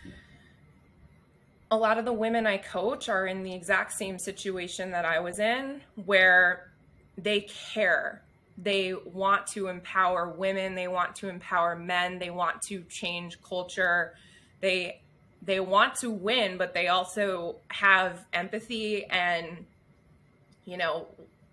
[1.72, 5.20] a lot of the women I coach are in the exact same situation that I
[5.20, 6.72] was in where
[7.18, 8.22] they care.
[8.58, 14.16] They want to empower women, they want to empower men, they want to change culture.
[14.62, 15.02] They
[15.46, 19.66] they want to win, but they also have empathy and
[20.66, 21.08] you know,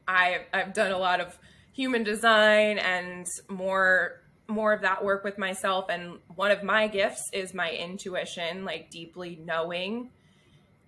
[0.09, 1.39] I I've done a lot of
[1.73, 7.31] human design and more more of that work with myself and one of my gifts
[7.33, 10.11] is my intuition, like deeply knowing.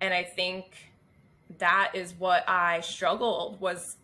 [0.01, 0.65] And I think
[1.57, 3.97] that is what I struggled was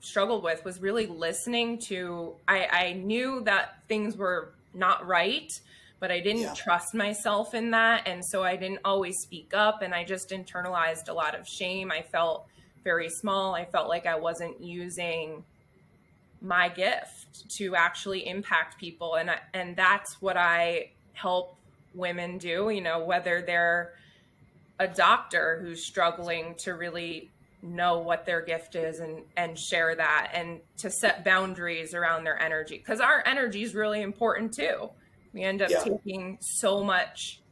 [0.00, 5.52] struggled with was really listening to I, I knew that things were not right
[5.98, 6.54] but I didn't yeah.
[6.54, 8.06] trust myself in that.
[8.06, 11.90] And so I didn't always speak up and I just internalized a lot of shame.
[11.90, 12.46] I felt
[12.84, 13.54] very small.
[13.54, 15.44] I felt like I wasn't using
[16.40, 19.14] my gift to actually impact people.
[19.14, 21.56] And, I, and that's what I help
[21.94, 23.94] women do, you know, whether they're
[24.78, 27.30] a doctor who's struggling to really
[27.62, 32.40] know what their gift is and and share that and to set boundaries around their
[32.40, 34.88] energy because our energy is really important too
[35.36, 35.84] we end up yeah.
[35.84, 37.42] taking so much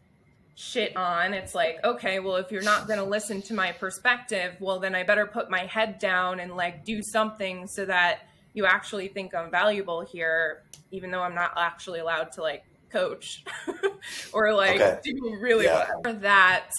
[0.55, 1.35] shit on.
[1.35, 4.94] It's like, okay, well, if you're not going to listen to my perspective, well, then
[4.94, 8.20] I better put my head down and like do something so that
[8.55, 13.44] you actually think I'm valuable here, even though I'm not actually allowed to like coach
[14.33, 15.01] or like okay.
[15.05, 15.90] do really yeah.
[16.03, 16.14] well.
[16.14, 16.70] That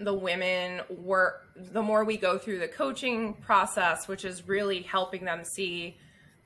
[0.00, 5.24] the women work, the more we go through the coaching process, which is really helping
[5.24, 5.96] them see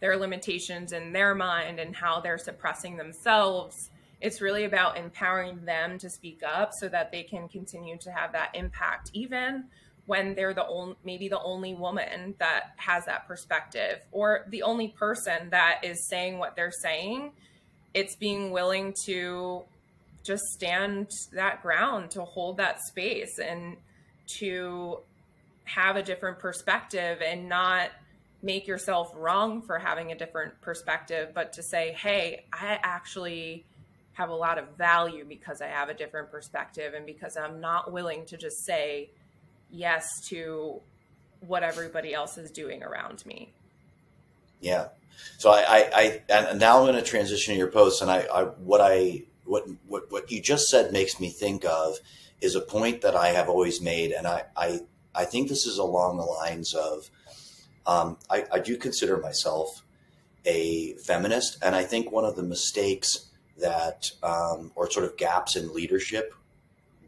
[0.02, 3.88] their limitations in their mind and how they're suppressing themselves.
[4.20, 8.32] It's really about empowering them to speak up so that they can continue to have
[8.32, 9.64] that impact, even
[10.06, 14.88] when they're the only, maybe the only woman that has that perspective or the only
[14.88, 17.30] person that is saying what they're saying.
[17.94, 19.62] It's being willing to
[20.24, 23.76] just stand that ground, to hold that space, and
[24.38, 24.98] to
[25.64, 27.90] have a different perspective and not
[28.42, 33.64] make yourself wrong for having a different perspective, but to say, hey, I actually
[34.14, 37.92] have a lot of value because I have a different perspective and because I'm not
[37.92, 39.10] willing to just say
[39.70, 40.80] yes to
[41.40, 43.52] what everybody else is doing around me.
[44.60, 44.88] Yeah.
[45.38, 48.20] So I, I, I and now I'm going to transition to your post, and I,
[48.32, 51.98] I, what I, what, what, what you just said makes me think of
[52.40, 54.80] is a point that I have always made, and I, I,
[55.14, 57.10] I think this is along the lines of
[57.86, 59.82] um, I, I do consider myself
[60.44, 65.56] a feminist, and I think one of the mistakes that, um, or sort of gaps
[65.56, 66.34] in leadership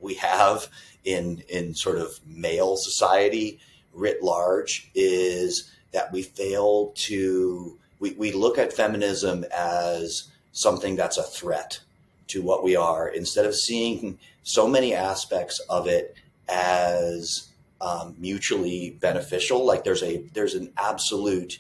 [0.01, 0.69] we have
[1.05, 3.59] in in sort of male society
[3.93, 11.17] writ large is that we fail to we, we look at feminism as something that's
[11.17, 11.81] a threat
[12.27, 16.17] to what we are instead of seeing so many aspects of it
[16.49, 17.49] as
[17.85, 19.65] um, mutually beneficial.
[19.65, 21.59] Like there's a there's an absolute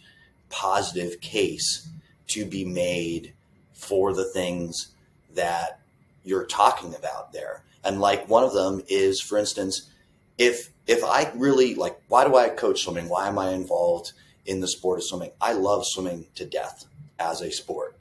[0.48, 1.86] positive case
[2.28, 3.34] to be made
[3.74, 4.88] for the things
[5.34, 5.80] that
[6.24, 7.62] you're talking about there.
[7.84, 9.90] And like one of them is, for instance,
[10.38, 13.10] if if I really like, why do I coach swimming?
[13.10, 14.12] Why am I involved
[14.46, 15.32] in the sport of swimming?
[15.42, 16.86] I love swimming to death
[17.18, 17.98] as a sport.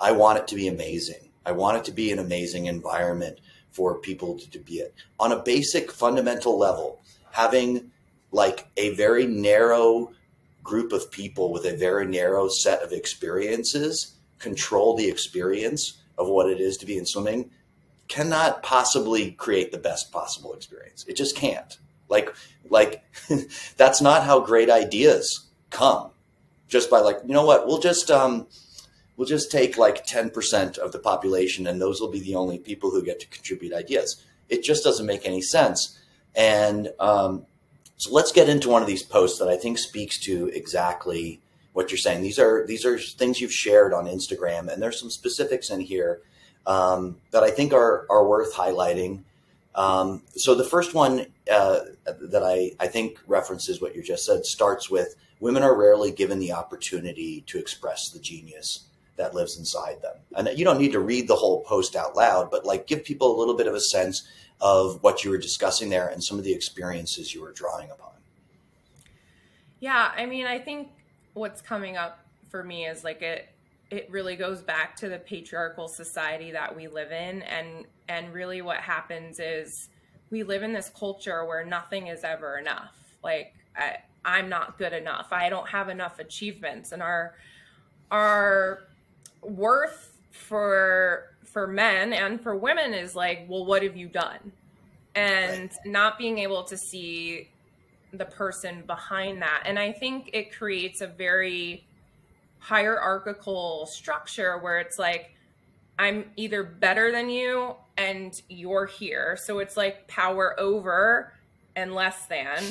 [0.00, 1.28] I want it to be amazing.
[1.44, 3.38] I want it to be an amazing environment
[3.76, 7.90] for people to, to be it on a basic fundamental level having
[8.32, 10.10] like a very narrow
[10.64, 16.50] group of people with a very narrow set of experiences control the experience of what
[16.50, 17.50] it is to be in swimming
[18.08, 21.04] cannot possibly create the best possible experience.
[21.08, 21.78] It just can't.
[22.08, 22.34] Like
[22.68, 23.04] like
[23.76, 26.10] that's not how great ideas come.
[26.68, 28.46] Just by like, you know what, we'll just um
[29.16, 32.90] we'll just take like 10% of the population and those will be the only people
[32.90, 34.22] who get to contribute ideas.
[34.48, 35.98] It just doesn't make any sense.
[36.34, 37.46] And um,
[37.96, 41.40] so let's get into one of these posts that I think speaks to exactly
[41.72, 42.22] what you're saying.
[42.22, 46.22] These are these are things you've shared on Instagram, and there's some specifics in here
[46.66, 49.24] um, that I think are are worth highlighting.
[49.74, 54.46] Um, so the first one uh, that I, I think references what you just said
[54.46, 60.02] starts with women are rarely given the opportunity to express the genius that lives inside
[60.02, 60.16] them.
[60.36, 63.34] And you don't need to read the whole post out loud, but like give people
[63.34, 64.26] a little bit of a sense
[64.60, 68.12] of what you were discussing there and some of the experiences you were drawing upon.
[69.80, 70.88] Yeah, I mean, I think
[71.34, 73.48] what's coming up for me is like it
[73.90, 78.62] it really goes back to the patriarchal society that we live in and and really
[78.62, 79.88] what happens is
[80.30, 82.96] we live in this culture where nothing is ever enough.
[83.22, 85.28] Like I, I'm not good enough.
[85.30, 87.34] I don't have enough achievements and our
[88.10, 88.84] our
[89.46, 94.52] worth for for men and for women is like, well, what have you done?
[95.14, 95.86] And right.
[95.86, 97.48] not being able to see
[98.12, 99.62] the person behind that.
[99.64, 101.86] And I think it creates a very
[102.58, 105.30] hierarchical structure where it's like,
[105.98, 109.38] I'm either better than you and you're here.
[109.42, 111.32] So it's like power over
[111.74, 112.62] and less than.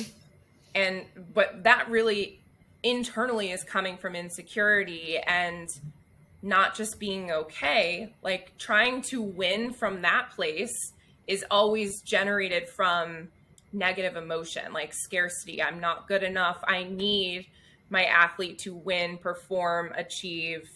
[0.74, 2.40] And, but that really
[2.82, 5.76] internally is coming from insecurity and
[6.42, 8.14] not just being okay.
[8.22, 10.92] Like trying to win from that place
[11.26, 13.28] is always generated from
[13.72, 15.62] negative emotion like scarcity.
[15.62, 16.62] I'm not good enough.
[16.66, 17.46] I need
[17.90, 20.68] my athlete to win, perform, achieve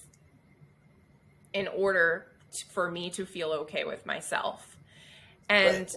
[1.52, 2.26] in order
[2.72, 4.76] for me to feel okay with myself.
[5.48, 5.92] And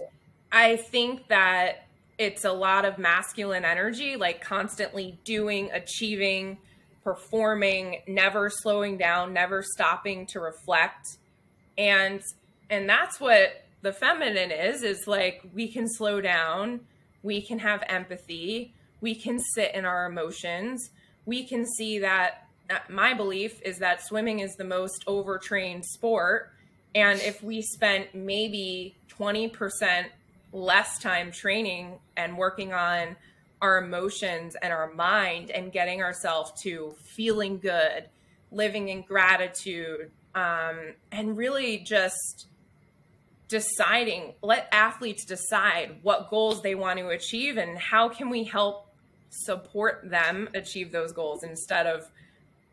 [0.52, 1.86] I think that
[2.18, 6.58] it's a lot of masculine energy, like constantly doing, achieving,
[7.04, 11.18] performing, never slowing down, never stopping to reflect.
[11.78, 12.20] And
[12.70, 16.80] and that's what the feminine is is like we can slow down,
[17.22, 20.90] we can have empathy, we can sit in our emotions.
[21.26, 22.46] We can see that
[22.88, 26.50] my belief is that swimming is the most overtrained sport
[26.94, 30.06] and if we spent maybe 20%
[30.52, 33.16] less time training and working on
[33.64, 38.04] our emotions and our mind and getting ourselves to feeling good,
[38.52, 42.46] living in gratitude, um, and really just
[43.48, 48.86] deciding, let athletes decide what goals they want to achieve and how can we help
[49.30, 52.04] support them achieve those goals instead of,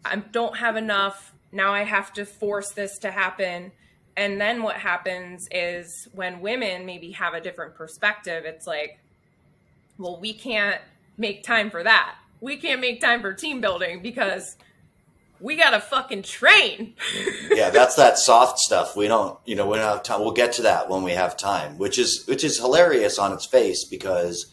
[0.04, 1.34] I don't have enough.
[1.54, 3.72] Now I have to force this to happen.
[4.18, 9.00] And then what happens is when women maybe have a different perspective, it's like,
[10.02, 10.82] well, we can't
[11.18, 12.16] make time for that.
[12.40, 14.58] We can't make time for team building because
[15.40, 16.96] we gotta fucking train.
[17.52, 18.96] yeah, that's that soft stuff.
[18.96, 20.22] We don't, you know, we don't have time.
[20.22, 23.46] We'll get to that when we have time, which is which is hilarious on its
[23.46, 24.52] face because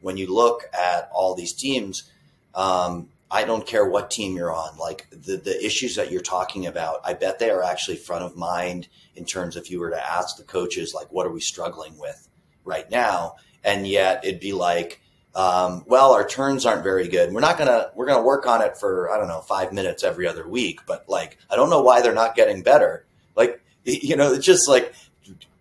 [0.00, 2.10] when you look at all these teams,
[2.54, 4.76] um, I don't care what team you're on.
[4.76, 8.36] Like the the issues that you're talking about, I bet they are actually front of
[8.36, 11.40] mind in terms of if you were to ask the coaches, like, what are we
[11.40, 12.28] struggling with
[12.64, 13.36] right now?
[13.64, 15.00] And yet it'd be like
[15.34, 17.32] um, well, our turns aren't very good.
[17.32, 20.26] We're not gonna we're gonna work on it for I don't know five minutes every
[20.26, 20.80] other week.
[20.86, 23.06] But like I don't know why they're not getting better.
[23.36, 24.92] Like you know, it's just like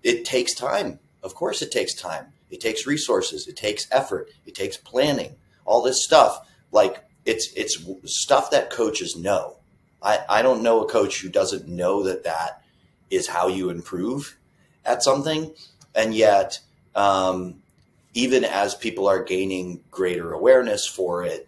[0.02, 1.00] it takes time.
[1.22, 2.28] Of course, it takes time.
[2.50, 3.48] It takes resources.
[3.48, 4.30] It takes effort.
[4.46, 5.36] It takes planning.
[5.66, 6.48] All this stuff.
[6.72, 9.58] Like it's it's stuff that coaches know.
[10.02, 12.64] I I don't know a coach who doesn't know that that
[13.12, 14.36] is how you improve
[14.84, 15.54] at something,
[15.94, 16.60] and yet.
[16.96, 17.62] Um,
[18.14, 21.48] even as people are gaining greater awareness for it,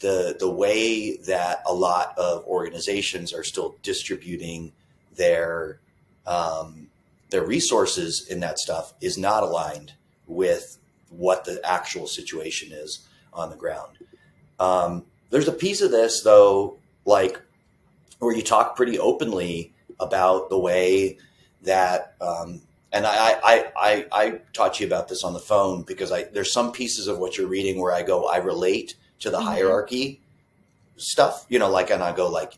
[0.00, 4.72] the the way that a lot of organizations are still distributing
[5.16, 5.80] their
[6.26, 6.88] um,
[7.30, 9.92] their resources in that stuff is not aligned
[10.26, 13.98] with what the actual situation is on the ground.
[14.58, 17.40] Um, there's a piece of this though, like
[18.18, 21.18] where you talk pretty openly about the way
[21.62, 22.60] that um,
[22.92, 26.52] and I, I, I, I taught you about this on the phone because I there's
[26.52, 29.46] some pieces of what you're reading where I go I relate to the mm-hmm.
[29.46, 30.20] hierarchy
[30.96, 32.52] stuff, you know, like and I go like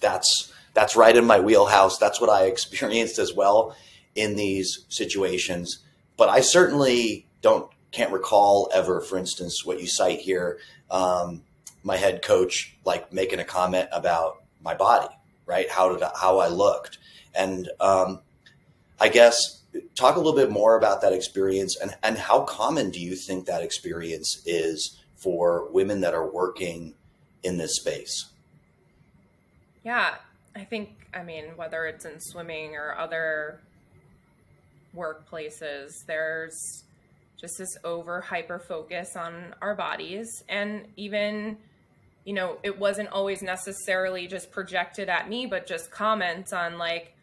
[0.00, 1.98] that's that's right in my wheelhouse.
[1.98, 3.76] That's what I experienced as well
[4.14, 5.78] in these situations.
[6.16, 10.58] But I certainly don't can't recall ever, for instance, what you cite here.
[10.90, 11.42] Um,
[11.82, 15.12] my head coach like making a comment about my body,
[15.46, 15.68] right?
[15.68, 16.98] How did I, how I looked,
[17.34, 18.20] and um,
[19.00, 19.61] I guess
[19.94, 23.46] talk a little bit more about that experience and and how common do you think
[23.46, 26.94] that experience is for women that are working
[27.42, 28.26] in this space?
[29.84, 30.14] Yeah,
[30.54, 33.60] I think I mean whether it's in swimming or other
[34.94, 36.84] workplaces, there's
[37.42, 41.58] just this over hyper focus on our bodies and even
[42.24, 47.14] you know it wasn't always necessarily just projected at me but just comments on like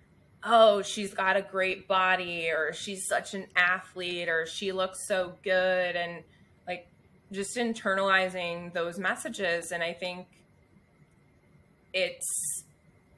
[0.43, 5.33] oh she's got a great body or she's such an athlete or she looks so
[5.43, 6.23] good and
[6.67, 6.87] like
[7.31, 10.27] just internalizing those messages and i think
[11.93, 12.63] it's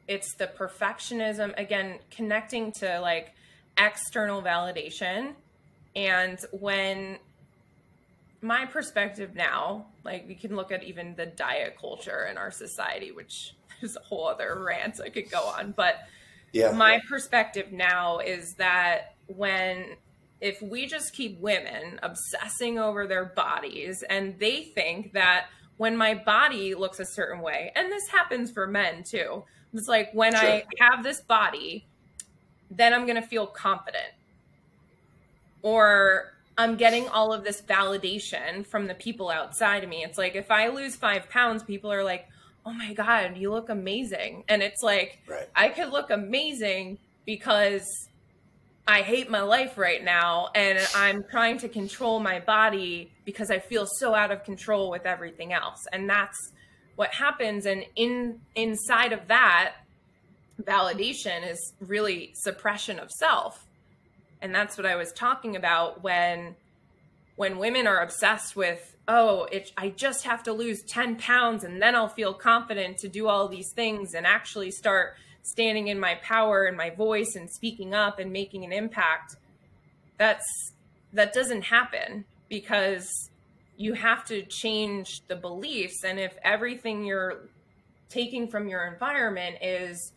[0.07, 3.33] it's the perfectionism again connecting to like
[3.77, 5.33] external validation
[5.95, 7.19] and when
[8.41, 13.11] my perspective now, like we can look at even the diet culture in our society,
[13.11, 15.73] which is a whole other rant I could go on.
[15.75, 15.95] But
[16.51, 16.71] yeah.
[16.71, 19.95] my perspective now is that when
[20.41, 25.45] if we just keep women obsessing over their bodies and they think that
[25.77, 29.43] when my body looks a certain way, and this happens for men too,
[29.73, 30.43] it's like when sure.
[30.43, 31.85] I have this body,
[32.69, 34.13] then I'm going to feel confident
[35.61, 40.03] or I'm getting all of this validation from the people outside of me.
[40.03, 42.27] It's like if I lose five pounds, people are like,
[42.65, 44.43] oh my God, you look amazing.
[44.47, 45.47] And it's like, right.
[45.55, 47.85] I could look amazing because
[48.87, 53.59] I hate my life right now and I'm trying to control my body because I
[53.59, 55.85] feel so out of control with everything else.
[55.91, 56.51] And that's
[56.95, 57.65] what happens.
[57.65, 59.75] And in inside of that,
[60.61, 63.67] validation is really suppression of self
[64.41, 66.55] and that's what i was talking about when
[67.35, 71.81] when women are obsessed with oh it, i just have to lose 10 pounds and
[71.81, 76.15] then i'll feel confident to do all these things and actually start standing in my
[76.21, 79.35] power and my voice and speaking up and making an impact
[80.17, 80.45] that's
[81.13, 83.09] that doesn't happen because
[83.75, 87.49] you have to change the beliefs and if everything you're
[88.09, 90.13] taking from your environment is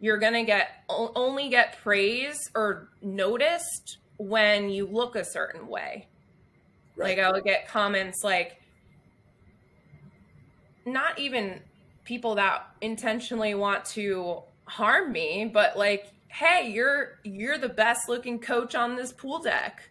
[0.00, 6.08] you're going to get only get praise or noticed when you look a certain way.
[6.96, 7.16] Right.
[7.16, 8.60] Like I would get comments like
[10.86, 11.60] not even
[12.04, 18.38] people that intentionally want to harm me, but like, hey, you're you're the best looking
[18.38, 19.88] coach on this pool deck.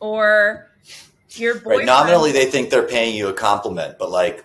[0.00, 0.70] Or
[1.30, 1.80] your boyfriend.
[1.80, 1.86] Right.
[1.86, 4.44] Nominally they think they're paying you a compliment, but like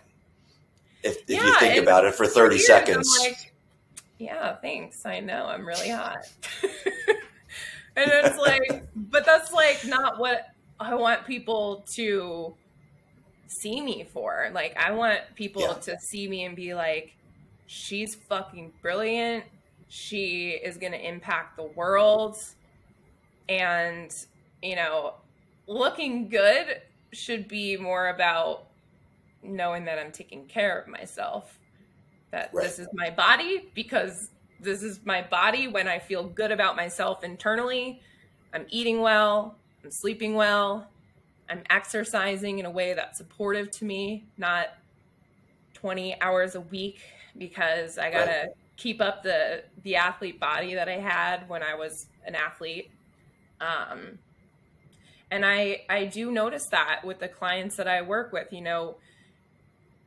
[1.04, 2.62] if, if yeah, you think about it for 30 weird.
[2.62, 3.18] seconds.
[3.20, 3.54] Like,
[4.18, 5.06] yeah, thanks.
[5.06, 6.30] I know I'm really hot.
[7.96, 10.48] and it's like, but that's like not what
[10.82, 12.56] I want people to
[13.48, 14.50] see me for.
[14.54, 15.74] Like, I want people yeah.
[15.74, 17.14] to see me and be like,
[17.68, 19.46] she's fucking brilliant.
[19.88, 22.38] She is going to impact the world.
[23.48, 24.14] And,
[24.62, 25.16] you know,
[25.68, 26.82] looking good
[27.14, 28.68] should be more about
[29.44, 31.60] knowing that I'm taking care of myself
[32.32, 32.64] that right.
[32.64, 34.30] this is my body because
[34.60, 38.02] this is my body when I feel good about myself internally.
[38.54, 40.88] I'm eating well, I'm sleeping well,
[41.50, 44.70] I'm exercising in a way that's supportive to me, not
[45.74, 47.02] 20 hours a week
[47.38, 48.50] because I got to right.
[48.78, 52.92] keep up the the athlete body that I had when I was an athlete.
[53.60, 54.20] Um,
[55.32, 58.98] and I I do notice that with the clients that I work with, you know,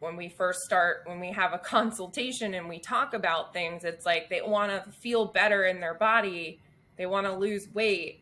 [0.05, 4.05] when we first start when we have a consultation and we talk about things it's
[4.05, 6.61] like they want to feel better in their body
[6.99, 8.21] they want to lose weight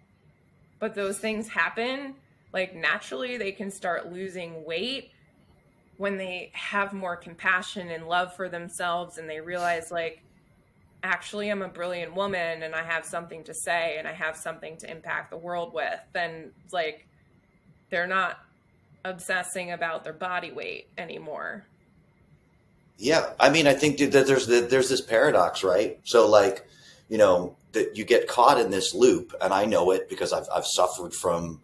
[0.83, 2.13] but those things happen
[2.53, 5.13] like naturally they can start losing weight
[5.97, 10.25] when they have more compassion and love for themselves and they realize like
[11.05, 14.77] actually I'm a brilliant woman and I have something to say and I have something
[14.79, 17.07] to impact the world with then like
[17.91, 18.41] they're not
[19.05, 21.65] obsessing about their body weight anymore
[22.99, 25.99] yeah, I mean, I think that there's there's this paradox, right?
[26.05, 26.69] So, like,
[27.09, 30.47] you know, that you get caught in this loop, and I know it because I've
[30.55, 31.61] I've suffered from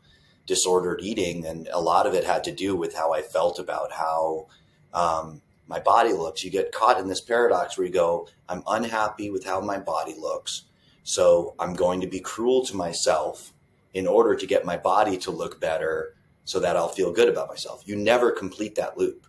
[0.47, 3.93] disordered eating, and a lot of it had to do with how I felt about
[3.93, 4.47] how
[4.95, 6.43] um, my body looks.
[6.43, 10.15] You get caught in this paradox where you go, I'm unhappy with how my body
[10.19, 10.65] looks,
[11.05, 13.53] so I'm going to be cruel to myself
[13.95, 17.49] in order to get my body to look better, so that I'll feel good about
[17.49, 17.83] myself.
[17.87, 19.27] You never complete that loop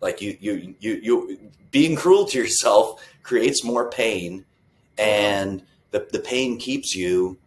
[0.00, 4.44] like you, you, you, you, being cruel to yourself creates more pain,
[4.98, 7.38] and the the pain keeps you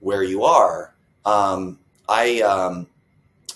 [0.00, 0.94] where you are.
[1.24, 2.86] Um, I um,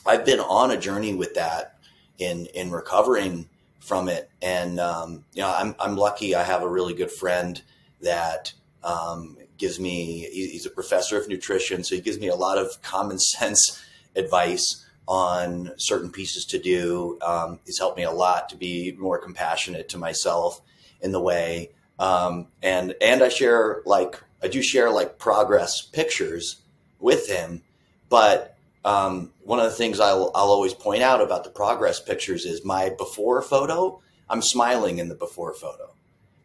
[0.07, 1.79] I've been on a journey with that
[2.19, 3.49] in in recovering
[3.81, 6.35] from it, and um, you know, I'm I'm lucky.
[6.35, 7.61] I have a really good friend
[8.03, 8.53] that
[8.83, 10.29] um, gives me.
[10.33, 13.83] He's a professor of nutrition, so he gives me a lot of common sense
[14.17, 17.19] advice on certain pieces to do.
[17.21, 20.61] Um, he's helped me a lot to be more compassionate to myself
[21.01, 26.63] in the way, um, and and I share like I do share like progress pictures
[26.99, 27.63] with him,
[28.09, 32.47] but um, one of the things I'll, I'll always point out about the progress pictures
[32.47, 34.01] is my before photo.
[34.31, 35.91] I'm smiling in the before photo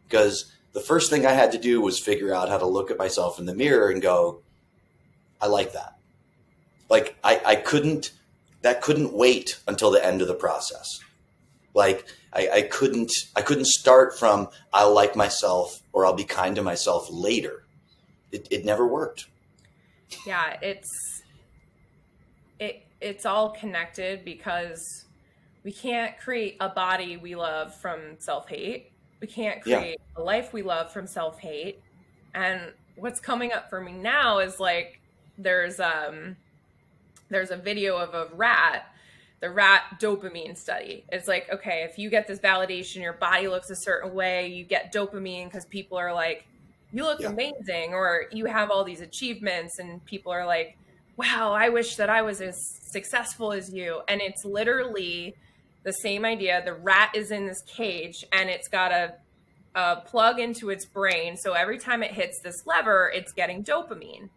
[0.07, 2.97] because the first thing I had to do was figure out how to look at
[2.97, 4.41] myself in the mirror and go,
[5.39, 5.97] I like that.
[6.89, 8.11] Like I, I couldn't,
[8.61, 10.99] that couldn't wait until the end of the process.
[11.76, 16.55] Like I, I couldn't, I couldn't start from I'll like myself or I'll be kind
[16.55, 17.65] to myself later.
[18.32, 19.28] It, it never worked.
[20.26, 20.89] Yeah, it's
[22.59, 25.05] it it's all connected because
[25.63, 28.91] we can't create a body we love from self-hate.
[29.19, 30.21] We can't create yeah.
[30.21, 31.82] a life we love from self-hate.
[32.34, 35.01] And what's coming up for me now is like
[35.38, 36.38] there's um
[37.30, 38.86] there's a video of a rat
[39.41, 41.05] the rat dopamine study.
[41.11, 44.63] It's like, okay, if you get this validation, your body looks a certain way, you
[44.63, 46.45] get dopamine because people are like,
[46.91, 47.29] you look yeah.
[47.29, 50.77] amazing, or you have all these achievements, and people are like,
[51.17, 54.01] wow, I wish that I was as successful as you.
[54.07, 55.36] And it's literally
[55.83, 56.61] the same idea.
[56.63, 59.13] The rat is in this cage and it's got a,
[59.75, 61.38] a plug into its brain.
[61.38, 64.29] So every time it hits this lever, it's getting dopamine.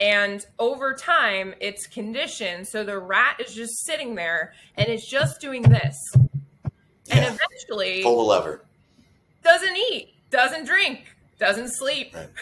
[0.00, 2.68] And over time, it's conditioned.
[2.68, 5.96] So the rat is just sitting there and it's just doing this.
[6.14, 6.70] Yeah.
[7.10, 8.64] And eventually, pull the lever.
[9.42, 12.14] Doesn't eat, doesn't drink, doesn't sleep.
[12.14, 12.28] Right.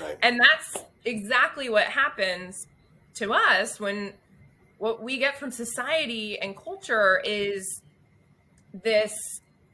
[0.00, 0.16] Right.
[0.22, 2.68] and that's exactly what happens
[3.14, 4.12] to us when
[4.78, 7.82] what we get from society and culture is
[8.72, 9.12] this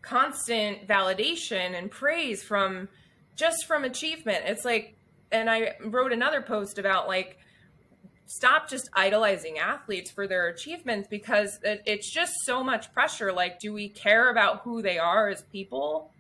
[0.03, 2.89] constant validation and praise from
[3.37, 4.45] just from achievement.
[4.47, 4.97] It's like,
[5.35, 7.39] and I wrote another post about like,
[8.27, 13.33] stop just idolizing athletes for their achievements because it, it's just so much pressure.
[13.33, 16.11] Like, do we care about who they are as people?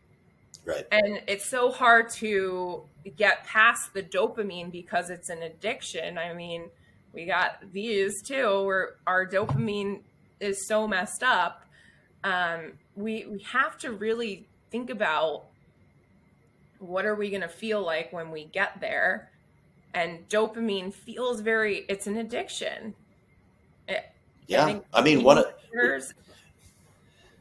[0.65, 0.87] Right.
[0.91, 2.83] And it's so hard to
[3.17, 6.19] get past the dopamine because it's an addiction.
[6.19, 6.71] I mean,
[7.13, 10.01] we got these too where our dopamine
[10.41, 11.65] is so messed up
[12.25, 15.45] um, we we have to really think about
[16.87, 19.31] what are we going to feel like when we get there?
[19.93, 22.95] And dopamine feels very it's an addiction.
[23.87, 24.05] It,
[24.47, 25.47] yeah i, I mean one of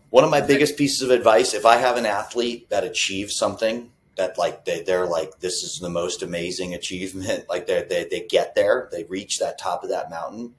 [0.10, 3.92] one of my biggest pieces of advice if i have an athlete that achieves something
[4.18, 8.28] that like they, they're like this is the most amazing achievement like they, they, they
[8.28, 10.54] get there they reach that top of that mountain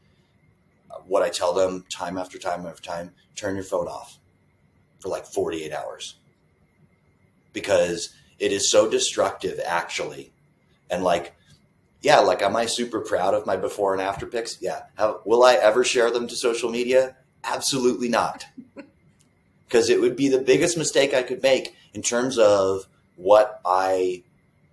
[1.06, 4.18] what i tell them time after time after time turn your phone off
[5.04, 6.16] for like 48 hours.
[7.52, 10.32] Because it is so destructive actually.
[10.90, 11.34] And like
[12.02, 14.58] yeah like am i super proud of my before and after pics?
[14.60, 14.82] Yeah.
[14.96, 17.16] How, will i ever share them to social media?
[17.42, 18.46] Absolutely not.
[19.66, 24.22] Because it would be the biggest mistake i could make in terms of what I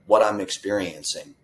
[0.06, 1.36] what I'm experiencing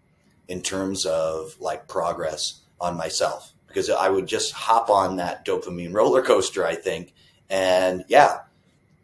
[0.47, 3.53] in terms of like progress on myself.
[3.67, 7.13] Because I would just hop on that dopamine roller coaster I think.
[7.49, 8.39] And yeah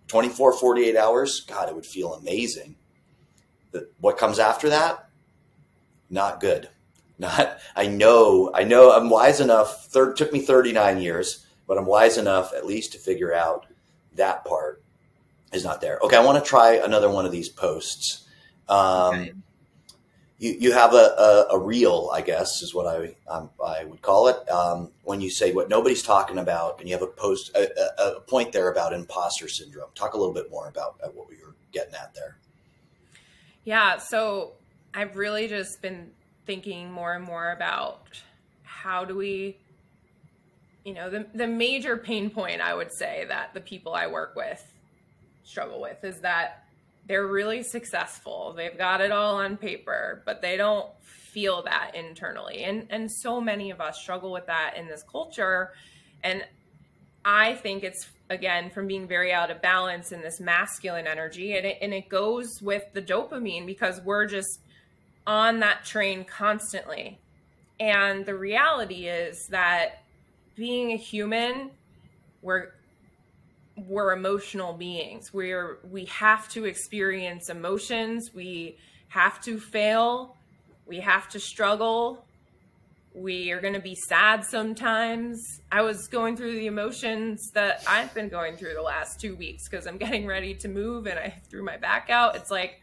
[0.07, 2.75] 24 48 hours god it would feel amazing
[3.99, 5.09] what comes after that
[6.09, 6.69] not good
[7.17, 11.85] not I know I know I'm wise enough third took me 39 years but I'm
[11.85, 13.65] wise enough at least to figure out
[14.15, 14.83] that part
[15.53, 15.99] is not there.
[16.03, 18.27] Okay, I want to try another one of these posts.
[18.67, 19.33] Um, okay.
[20.39, 24.01] You, you have a, a, a, reel, I guess, is what I um, I would
[24.01, 24.49] call it.
[24.49, 27.69] Um, when you say what nobody's talking about, and you have a post a,
[28.01, 29.89] a, point there about imposter syndrome.
[29.95, 32.37] Talk a little bit more about what we were getting at there.
[33.65, 34.53] Yeah, so
[34.93, 36.11] I've really just been
[36.45, 38.21] thinking more and more about
[38.63, 39.57] how do we
[40.83, 44.35] you know the the major pain point I would say that the people I work
[44.35, 44.61] with
[45.43, 46.65] struggle with is that
[47.05, 48.53] they're really successful.
[48.55, 52.63] They've got it all on paper, but they don't feel that internally.
[52.63, 55.71] And and so many of us struggle with that in this culture.
[56.23, 56.45] And
[57.25, 61.65] I think it's again from being very out of balance in this masculine energy and
[61.65, 64.59] it, and it goes with the dopamine because we're just
[65.25, 67.19] on that train constantly.
[67.79, 70.03] And the reality is that
[70.55, 71.71] being a human,
[72.41, 72.73] we're
[73.75, 75.33] we're emotional beings.
[75.33, 78.33] We're we have to experience emotions.
[78.33, 78.77] We
[79.07, 80.35] have to fail.
[80.85, 82.25] We have to struggle.
[83.15, 85.61] We are going to be sad sometimes.
[85.71, 89.69] I was going through the emotions that I've been going through the last two weeks
[89.69, 92.35] because I'm getting ready to move and I threw my back out.
[92.35, 92.81] It's like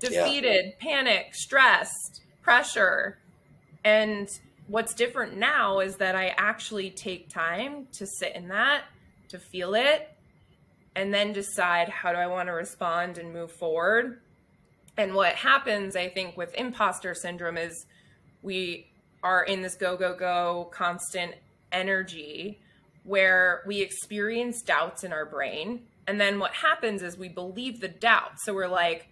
[0.00, 0.72] defeated, yeah.
[0.80, 3.18] panic, stressed, pressure.
[3.84, 4.28] And
[4.66, 8.84] what's different now is that I actually take time to sit in that,
[9.28, 10.08] to feel it,
[10.96, 14.20] and then decide how do I want to respond and move forward.
[14.96, 17.86] And what happens, I think, with imposter syndrome is
[18.42, 18.89] we
[19.22, 21.34] are in this go, go, go constant
[21.72, 22.58] energy
[23.04, 25.82] where we experience doubts in our brain.
[26.06, 28.32] And then what happens is we believe the doubt.
[28.38, 29.08] So we're like,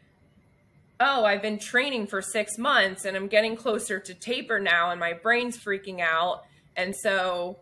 [1.00, 4.98] oh, I've been training for six months and I'm getting closer to taper now and
[4.98, 6.44] my brain's freaking out.
[6.76, 7.59] And so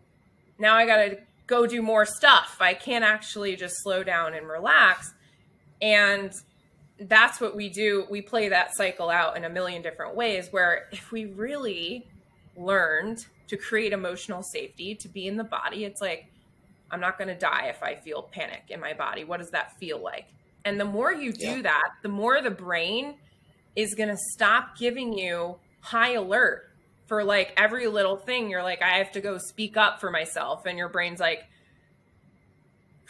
[0.57, 2.57] now I got to go do more stuff.
[2.59, 5.13] I can't actually just slow down and relax.
[5.81, 6.31] And
[6.99, 8.05] that's what we do.
[8.09, 12.07] We play that cycle out in a million different ways where if we really
[12.57, 16.25] learned to create emotional safety, to be in the body, it's like,
[16.91, 19.23] I'm not going to die if I feel panic in my body.
[19.23, 20.25] What does that feel like?
[20.65, 21.61] And the more you do yeah.
[21.63, 23.15] that, the more the brain
[23.75, 26.69] is going to stop giving you high alert
[27.05, 28.49] for like every little thing.
[28.49, 30.65] You're like, I have to go speak up for myself.
[30.65, 31.43] And your brain's like,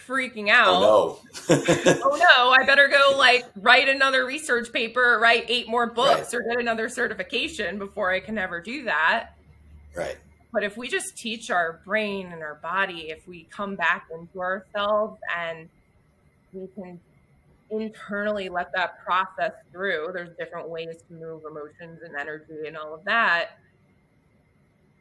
[0.07, 0.67] freaking out.
[0.67, 1.19] Oh
[1.49, 1.55] no.
[2.03, 6.41] oh no, I better go like write another research paper, write eight more books, right.
[6.41, 9.31] or get another certification before I can ever do that.
[9.97, 10.17] Right.
[10.53, 14.39] But if we just teach our brain and our body, if we come back into
[14.39, 15.67] ourselves and
[16.53, 16.99] we can
[17.69, 20.09] internally let that process through.
[20.13, 23.59] There's different ways to move emotions and energy and all of that.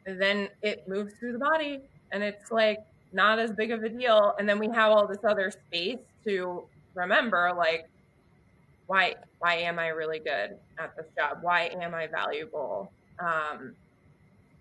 [0.05, 1.81] Then it moves through the body
[2.11, 2.79] and it's like
[3.13, 4.35] not as big of a deal.
[4.39, 7.87] And then we have all this other space to remember like
[8.87, 11.39] why why am I really good at this job?
[11.41, 12.91] Why am I valuable?
[13.19, 13.75] Um,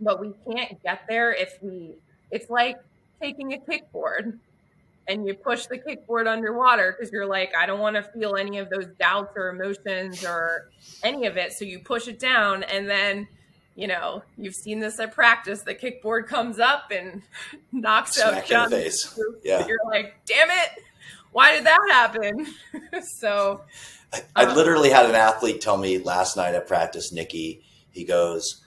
[0.00, 1.94] but we can't get there if we
[2.30, 2.76] it's like
[3.20, 4.38] taking a kickboard
[5.08, 8.58] and you push the kickboard underwater because you're like, I don't want to feel any
[8.58, 10.70] of those doubts or emotions or
[11.02, 11.52] any of it.
[11.52, 13.28] So you push it down and then,
[13.76, 15.62] you know, you've seen this at practice.
[15.62, 17.22] The kickboard comes up and
[17.72, 19.18] knocks Smack out the face.
[19.44, 19.66] Yeah.
[19.66, 20.82] You're like, damn it.
[21.32, 22.46] Why did that happen?
[23.18, 23.60] so
[24.12, 28.04] I, I um, literally had an athlete tell me last night at practice, Nikki, he
[28.04, 28.64] goes,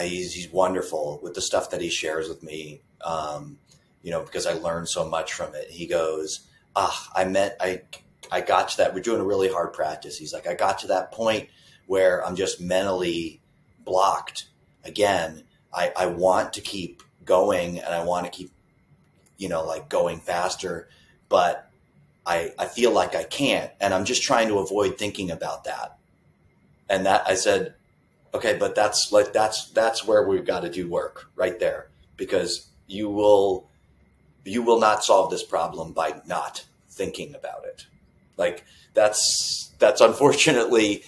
[0.00, 2.82] he's, he's wonderful with the stuff that he shares with me.
[3.02, 3.58] Um,
[4.02, 5.70] you know, because I learned so much from it.
[5.70, 7.82] He goes, ah, I meant I,
[8.30, 8.94] I got to that.
[8.94, 10.18] We're doing a really hard practice.
[10.18, 11.48] He's like, I got to that point
[11.86, 13.40] where I'm just mentally
[13.84, 14.46] blocked
[14.84, 15.44] again.
[15.72, 18.50] I, I want to keep going and I want to keep,
[19.38, 20.88] you know, like going faster,
[21.28, 21.70] but
[22.26, 23.70] I, I feel like I can't.
[23.80, 25.98] And I'm just trying to avoid thinking about that.
[26.88, 27.74] And that I said,
[28.34, 32.68] okay, but that's like, that's, that's where we've got to do work right there because
[32.86, 33.68] you will,
[34.44, 37.86] you will not solve this problem by not thinking about it.
[38.36, 38.64] Like
[38.94, 41.04] that's that's unfortunately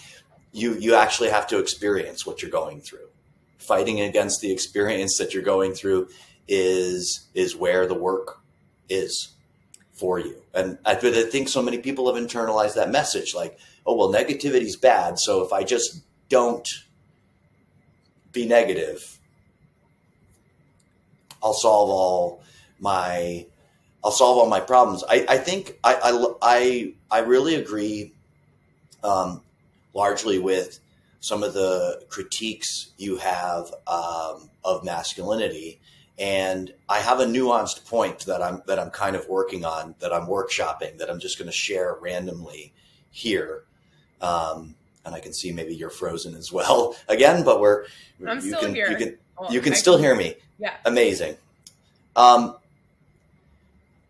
[0.52, 3.08] you you actually have to experience what you're going through.
[3.58, 6.08] Fighting against the experience that you're going through
[6.48, 8.40] is is where the work
[8.88, 9.32] is
[9.92, 10.36] for you.
[10.52, 14.62] And I, I think so many people have internalized that message like, oh well negativity
[14.62, 16.68] is bad, so if I just don't
[18.34, 19.18] be negative,
[21.42, 22.42] I'll solve all
[22.78, 23.46] my
[24.04, 25.02] I'll solve all my problems.
[25.08, 28.12] I, I think I, I, I, I really agree
[29.02, 29.40] um,
[29.94, 30.78] largely with
[31.20, 35.80] some of the critiques you have um, of masculinity.
[36.18, 40.12] And I have a nuanced point that I'm that I'm kind of working on, that
[40.12, 42.74] I'm workshopping, that I'm just going to share randomly
[43.10, 43.64] here.
[44.20, 47.86] Um, and I can see maybe you're frozen as well again, but we're
[48.26, 48.90] I'm you still can here.
[48.90, 49.18] you can
[49.50, 50.34] you can still hear me.
[50.58, 51.36] Yeah, amazing.
[52.16, 52.56] Um,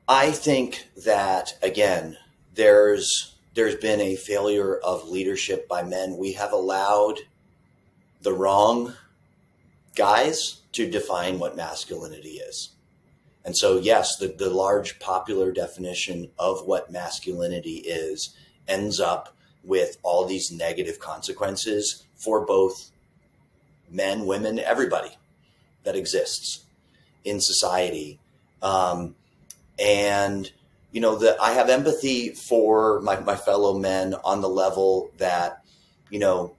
[0.09, 2.17] I think that again,
[2.55, 6.17] there's there's been a failure of leadership by men.
[6.17, 7.21] We have allowed
[8.21, 8.95] the wrong
[9.95, 12.71] guys to define what masculinity is.
[13.45, 18.35] And so, yes, the, the large popular definition of what masculinity is
[18.67, 22.91] ends up with all these negative consequences for both
[23.91, 25.17] men, women, everybody
[25.85, 26.65] that exists
[27.25, 28.19] in society.
[28.63, 29.15] Um,
[29.79, 30.51] and
[30.93, 35.65] you know that I have empathy for my, my fellow men on the level that
[36.09, 36.55] you know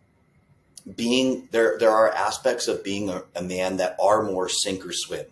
[0.95, 4.91] being there there are aspects of being a, a man that are more sink or
[4.91, 5.25] swim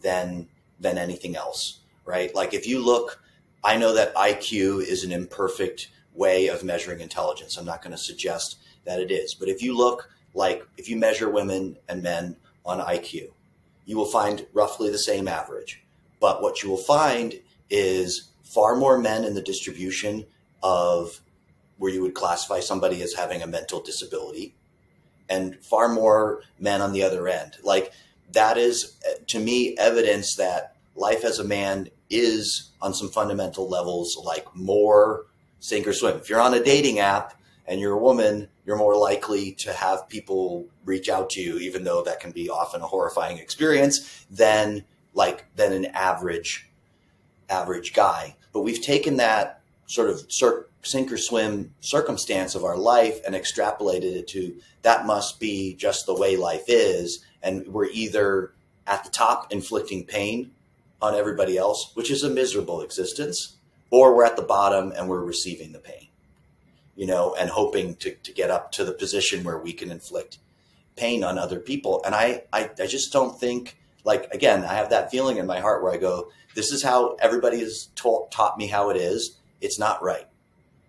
[0.00, 0.48] than
[0.80, 3.22] than anything else right like if you look
[3.62, 7.98] I know that IQ is an imperfect way of measuring intelligence I'm not going to
[7.98, 12.36] suggest that it is but if you look like if you measure women and men
[12.64, 13.30] on IQ.
[13.84, 15.82] You will find roughly the same average.
[16.20, 20.26] But what you will find is far more men in the distribution
[20.62, 21.20] of
[21.78, 24.54] where you would classify somebody as having a mental disability
[25.28, 27.56] and far more men on the other end.
[27.62, 27.92] Like
[28.32, 28.98] that is
[29.28, 35.26] to me evidence that life as a man is on some fundamental levels like more
[35.60, 36.16] sink or swim.
[36.16, 37.34] If you're on a dating app
[37.66, 41.84] and you're a woman, you're more likely to have people reach out to you, even
[41.84, 44.84] though that can be often a horrifying experience, than
[45.14, 46.68] like than an average
[47.48, 48.36] average guy.
[48.52, 50.26] But we've taken that sort of
[50.82, 56.06] sink or swim circumstance of our life and extrapolated it to that must be just
[56.06, 58.52] the way life is, and we're either
[58.86, 60.52] at the top inflicting pain
[61.02, 63.56] on everybody else, which is a miserable existence,
[63.90, 66.08] or we're at the bottom and we're receiving the pain,
[66.96, 70.38] you know, and hoping to, to get up to the position where we can inflict
[70.96, 72.02] pain on other people.
[72.04, 75.60] And I, I, I just don't think, like, again, I have that feeling in my
[75.60, 79.38] heart where I go, this is how everybody has taught, taught me how it is.
[79.60, 80.26] It's not right.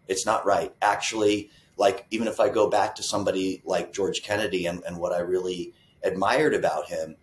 [0.07, 0.73] It's not right.
[0.81, 5.13] Actually, like, even if I go back to somebody like George Kennedy and, and what
[5.13, 5.73] I really
[6.03, 7.15] admired about him,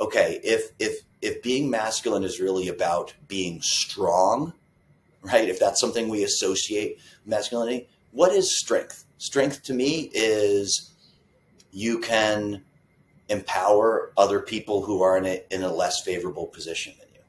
[0.00, 4.52] okay, if, if, if being masculine is really about being strong,
[5.24, 5.48] right?
[5.48, 9.04] If that's something we associate masculinity, what is strength?
[9.18, 10.92] Strength to me is
[11.72, 12.62] you can
[13.28, 17.20] empower other people who are in a, in a less favorable position than you.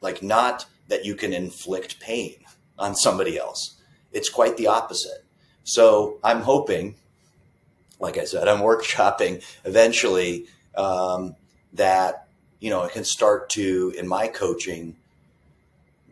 [0.00, 2.36] Like, not that you can inflict pain
[2.78, 3.80] on somebody else.
[4.12, 5.24] It's quite the opposite.
[5.64, 6.96] So I'm hoping,
[7.98, 11.34] like I said, I'm workshopping eventually um,
[11.72, 12.24] that
[12.64, 14.96] you know, it can start to, in my coaching,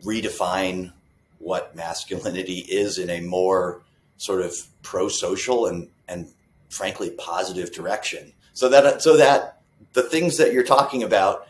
[0.03, 0.91] redefine
[1.39, 3.81] what masculinity is in a more
[4.17, 6.27] sort of pro-social and and
[6.69, 8.33] frankly positive direction.
[8.53, 9.61] So that so that
[9.93, 11.47] the things that you're talking about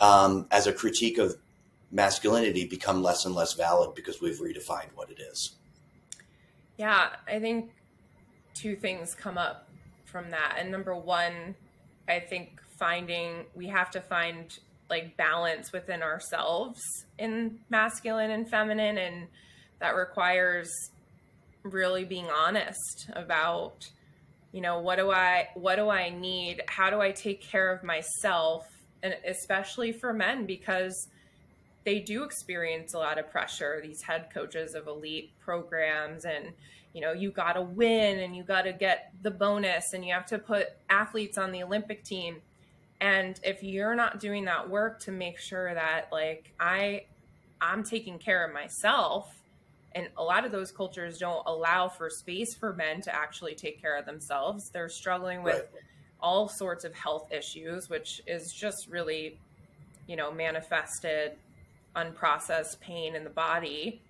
[0.00, 1.36] um, as a critique of
[1.90, 5.54] masculinity become less and less valid because we've redefined what it is.
[6.76, 7.70] Yeah, I think
[8.54, 9.68] two things come up
[10.04, 10.56] from that.
[10.58, 11.54] And number one,
[12.08, 14.56] I think finding we have to find
[14.90, 16.80] like balance within ourselves
[17.18, 19.26] in masculine and feminine and
[19.80, 20.70] that requires
[21.62, 23.88] really being honest about
[24.52, 26.62] you know what do i what do i need?
[26.66, 28.66] How do i take care of myself?
[29.02, 31.08] And especially for men because
[31.84, 36.52] they do experience a lot of pressure these head coaches of elite programs and
[36.92, 40.12] you know you got to win and you got to get the bonus and you
[40.12, 42.42] have to put athletes on the olympic team
[43.00, 47.02] and if you're not doing that work to make sure that like i
[47.60, 49.38] i'm taking care of myself
[49.92, 53.80] and a lot of those cultures don't allow for space for men to actually take
[53.80, 54.70] care of themselves.
[54.70, 55.82] They're struggling with right.
[56.20, 59.38] all sorts of health issues which is just really
[60.06, 61.32] you know manifested
[61.96, 64.00] unprocessed pain in the body.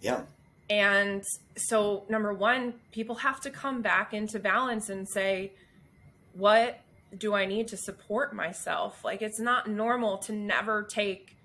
[0.00, 0.22] Yeah.
[0.70, 1.22] And
[1.56, 5.52] so number one people have to come back into balance and say
[6.32, 6.80] what
[7.16, 9.04] do I need to support myself?
[9.04, 11.36] Like, it's not normal to never take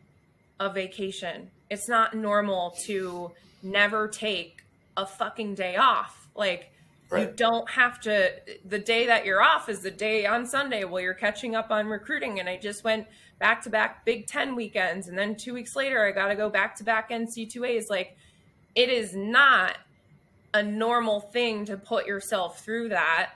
[0.59, 1.51] a vacation.
[1.70, 4.63] It's not normal to never take
[4.95, 6.28] a fucking day off.
[6.36, 6.72] Like,
[7.09, 7.28] right.
[7.28, 8.32] you don't have to,
[8.65, 11.88] the day that you're off is the day on Sunday while you're catching up on
[11.88, 12.39] recruiting.
[12.39, 13.07] And I just went
[13.39, 15.07] back to back Big Ten weekends.
[15.07, 17.89] And then two weeks later, I got to go back to back NCAAs.
[17.89, 18.15] Like,
[18.76, 19.78] it is not
[20.53, 23.32] a normal thing to put yourself through that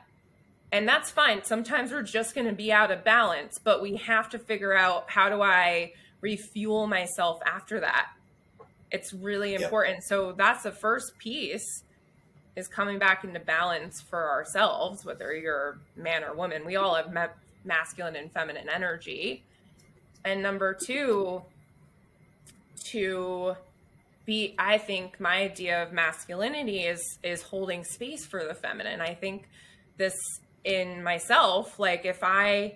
[0.71, 1.43] and that's fine.
[1.43, 5.09] Sometimes we're just going to be out of balance, but we have to figure out
[5.09, 8.09] how do I refuel myself after that.
[8.91, 9.97] It's really important.
[9.97, 10.03] Yep.
[10.03, 11.83] So that's the first piece
[12.55, 16.65] is coming back into balance for ourselves, whether you're man or woman.
[16.65, 17.27] We all have ma-
[17.63, 19.43] masculine and feminine energy.
[20.23, 21.43] And number two,
[22.91, 23.55] to
[24.25, 29.13] be i think my idea of masculinity is is holding space for the feminine i
[29.13, 29.47] think
[29.97, 30.15] this
[30.63, 32.75] in myself like if i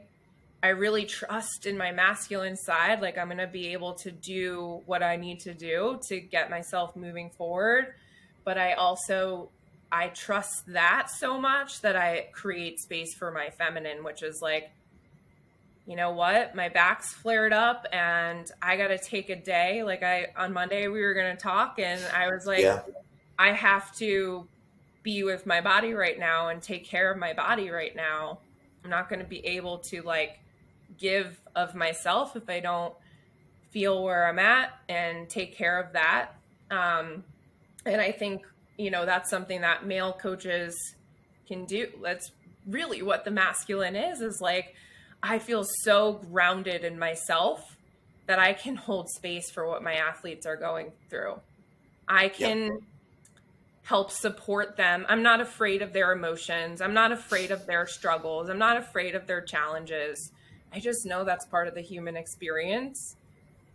[0.64, 4.82] i really trust in my masculine side like i'm going to be able to do
[4.88, 7.94] what i need to do to get myself moving forward.
[8.44, 9.50] But i also
[9.92, 14.72] i trust that so much that i create space for my feminine which is like
[15.88, 16.56] you know what?
[16.56, 19.84] My back's flared up and i got to take a day.
[19.84, 22.82] Like i on monday we were going to talk and i was like yeah.
[23.38, 24.48] i have to
[25.06, 28.40] be with my body right now and take care of my body right now.
[28.84, 30.40] I'm not going to be able to like
[30.98, 32.94] give of myself if I don't
[33.70, 36.32] feel where I'm at and take care of that.
[36.72, 37.24] Um,
[37.86, 38.48] and I think,
[38.78, 40.76] you know, that's something that male coaches
[41.48, 41.88] can do.
[42.02, 42.32] Let's
[42.66, 44.74] really what the masculine is is like
[45.22, 47.78] I feel so grounded in myself
[48.26, 51.40] that I can hold space for what my athletes are going through.
[52.08, 52.74] I can yep.
[53.86, 55.06] Help support them.
[55.08, 56.82] I'm not afraid of their emotions.
[56.82, 58.50] I'm not afraid of their struggles.
[58.50, 60.32] I'm not afraid of their challenges.
[60.74, 63.16] I just know that's part of the human experience.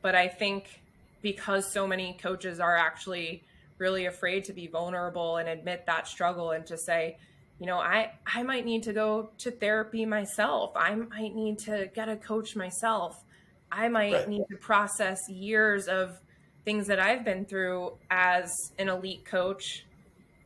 [0.03, 0.81] But I think
[1.23, 3.45] because so many coaches are actually
[3.79, 7.17] really afraid to be vulnerable and admit that struggle and to say,
[7.61, 10.73] you know, I I might need to go to therapy myself.
[10.75, 13.23] I might need to get a coach myself.
[13.71, 14.29] I might right.
[14.29, 16.19] need to process years of
[16.65, 19.85] things that I've been through as an elite coach,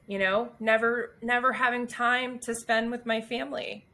[0.06, 3.86] you know, never never having time to spend with my family.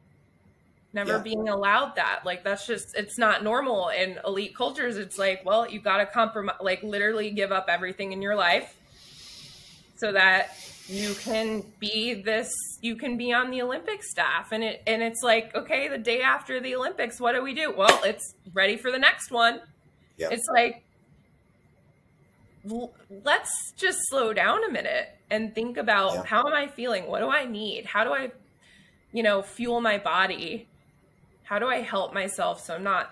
[0.93, 1.23] Never yeah.
[1.23, 2.21] being allowed that.
[2.25, 4.97] Like that's just it's not normal in elite cultures.
[4.97, 8.75] It's like, well, you got to compromise like literally give up everything in your life
[9.95, 10.57] so that
[10.87, 12.51] you can be this
[12.81, 16.21] you can be on the olympic staff and it and it's like okay the day
[16.21, 19.61] after the olympics what do we do well it's ready for the next one
[20.17, 20.31] yep.
[20.31, 20.83] it's like
[23.23, 26.23] let's just slow down a minute and think about yeah.
[26.25, 28.29] how am i feeling what do i need how do i
[29.11, 30.67] you know fuel my body
[31.43, 33.09] how do i help myself so i'm not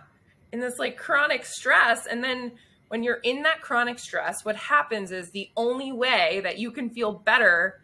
[0.52, 2.52] in this like chronic stress and then
[2.90, 6.90] when you're in that chronic stress, what happens is the only way that you can
[6.90, 7.80] feel better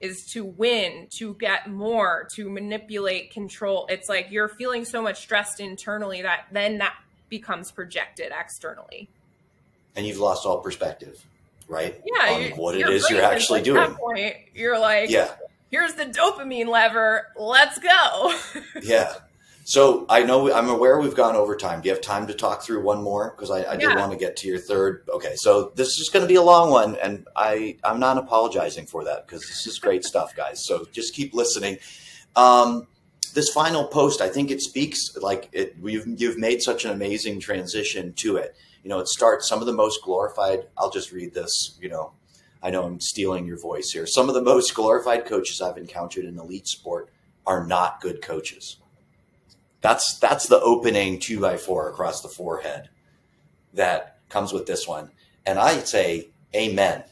[0.00, 3.86] is to win, to get more, to manipulate, control.
[3.88, 6.94] It's like you're feeling so much stressed internally that then that
[7.28, 9.08] becomes projected externally.
[9.96, 11.24] And you've lost all perspective,
[11.72, 12.00] right?
[12.04, 12.34] Yeah.
[12.34, 13.80] On what it is you're actually like doing.
[13.80, 15.30] That point, you're like, yeah.
[15.70, 17.28] here's the dopamine lever.
[17.36, 18.34] Let's go.
[18.82, 19.14] yeah.
[19.64, 21.80] So I know I'm aware we've gone over time.
[21.80, 23.30] Do you have time to talk through one more?
[23.30, 23.88] Because I, I yeah.
[23.88, 25.08] did want to get to your third.
[25.08, 28.86] Okay, so this is going to be a long one, and I I'm not apologizing
[28.86, 30.64] for that because this is great stuff, guys.
[30.64, 31.78] So just keep listening.
[32.36, 32.86] Um,
[33.34, 35.76] this final post, I think it speaks like it.
[35.80, 38.56] We've you've made such an amazing transition to it.
[38.82, 40.66] You know, it starts some of the most glorified.
[40.76, 41.78] I'll just read this.
[41.80, 42.12] You know,
[42.62, 44.06] I know I'm stealing your voice here.
[44.06, 47.10] Some of the most glorified coaches I've encountered in elite sport
[47.46, 48.76] are not good coaches
[49.82, 52.88] that's that's the opening two by four across the forehead
[53.74, 55.10] that comes with this one.
[55.44, 57.02] And I say, Amen.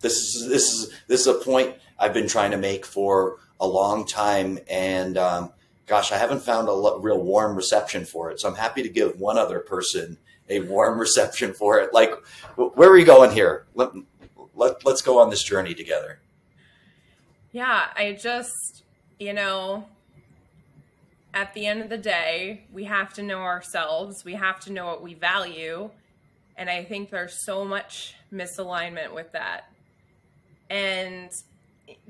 [0.00, 3.66] This is this is this is a point I've been trying to make for a
[3.66, 5.52] long time, and um,
[5.86, 8.40] gosh, I haven't found a real warm reception for it.
[8.40, 10.16] So I'm happy to give one other person
[10.48, 11.92] a warm reception for it.
[11.92, 12.12] Like,
[12.56, 13.66] where are we going here?
[13.74, 13.90] Let,
[14.54, 16.20] let let's go on this journey together.
[17.52, 18.82] Yeah, I just
[19.18, 19.86] you know
[21.34, 24.24] at the end of the day, we have to know ourselves.
[24.24, 25.90] We have to know what we value.
[26.56, 29.70] And I think there's so much misalignment with that.
[30.70, 31.30] And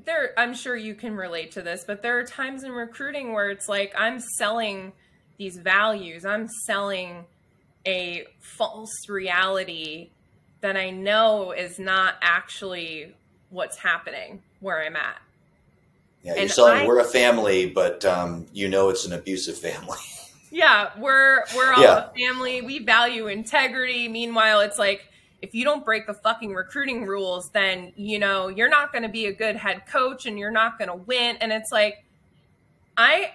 [0.04, 3.50] there, I'm sure you can relate to this, but there are times in recruiting where
[3.50, 4.92] it's like I'm selling
[5.36, 7.26] these values, I'm selling
[7.86, 10.10] a false reality
[10.60, 13.14] that I know is not actually
[13.50, 15.20] what's happening where I'm at.
[16.22, 19.56] Yeah, you're and selling I, we're a family, but um, you know it's an abusive
[19.56, 19.98] family.
[20.50, 22.08] yeah, we're we're all yeah.
[22.08, 22.60] a family.
[22.62, 24.08] We value integrity.
[24.08, 25.06] Meanwhile, it's like
[25.42, 29.08] if you don't break the fucking recruiting rules, then you know you're not going to
[29.08, 31.36] be a good head coach, and you're not going to win.
[31.36, 32.04] And it's like,
[32.96, 33.32] I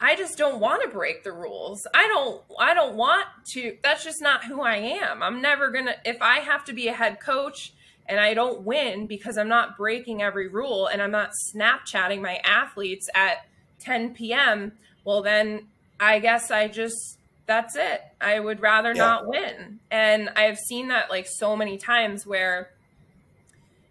[0.00, 1.86] I just don't want to break the rules.
[1.94, 3.76] I don't I don't want to.
[3.82, 5.22] That's just not who I am.
[5.22, 7.72] I'm never going to if I have to be a head coach
[8.10, 12.40] and I don't win because I'm not breaking every rule and I'm not Snapchatting my
[12.44, 13.46] athletes at
[13.78, 14.72] 10 p.m.,
[15.04, 18.02] well, then I guess I just, that's it.
[18.20, 18.98] I would rather yeah.
[18.98, 19.78] not win.
[19.92, 22.70] And I've seen that like so many times where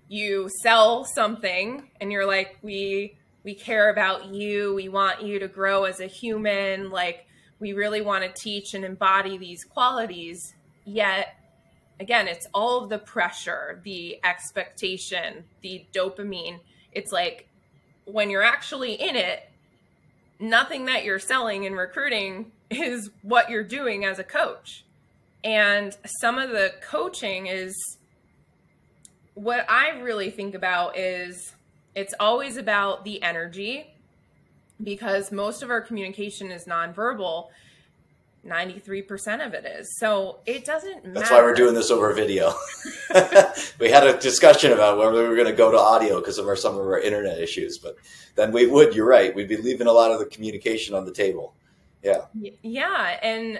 [0.09, 4.75] you sell something and you're like, we, we care about you.
[4.75, 6.89] We want you to grow as a human.
[6.89, 7.25] Like,
[7.59, 10.53] we really want to teach and embody these qualities.
[10.85, 11.35] Yet
[11.99, 16.59] again, it's all of the pressure, the expectation, the dopamine.
[16.91, 17.47] It's like
[18.05, 19.49] when you're actually in it,
[20.39, 24.85] nothing that you're selling and recruiting is what you're doing as a coach.
[25.43, 27.75] And some of the coaching is
[29.35, 31.55] what I really think about is
[31.99, 33.93] it's always about the energy
[34.81, 37.49] because most of our communication is nonverbal
[38.47, 39.97] 93% of it is.
[39.97, 41.19] So it doesn't matter.
[41.19, 42.53] That's why we're doing this over video.
[43.79, 46.47] we had a discussion about whether we were going to go to audio because of
[46.47, 47.97] our, some of our internet issues, but
[48.35, 49.35] then we would, you're right.
[49.35, 51.53] We'd be leaving a lot of the communication on the table.
[52.01, 52.21] Yeah.
[52.61, 53.19] Yeah.
[53.21, 53.59] And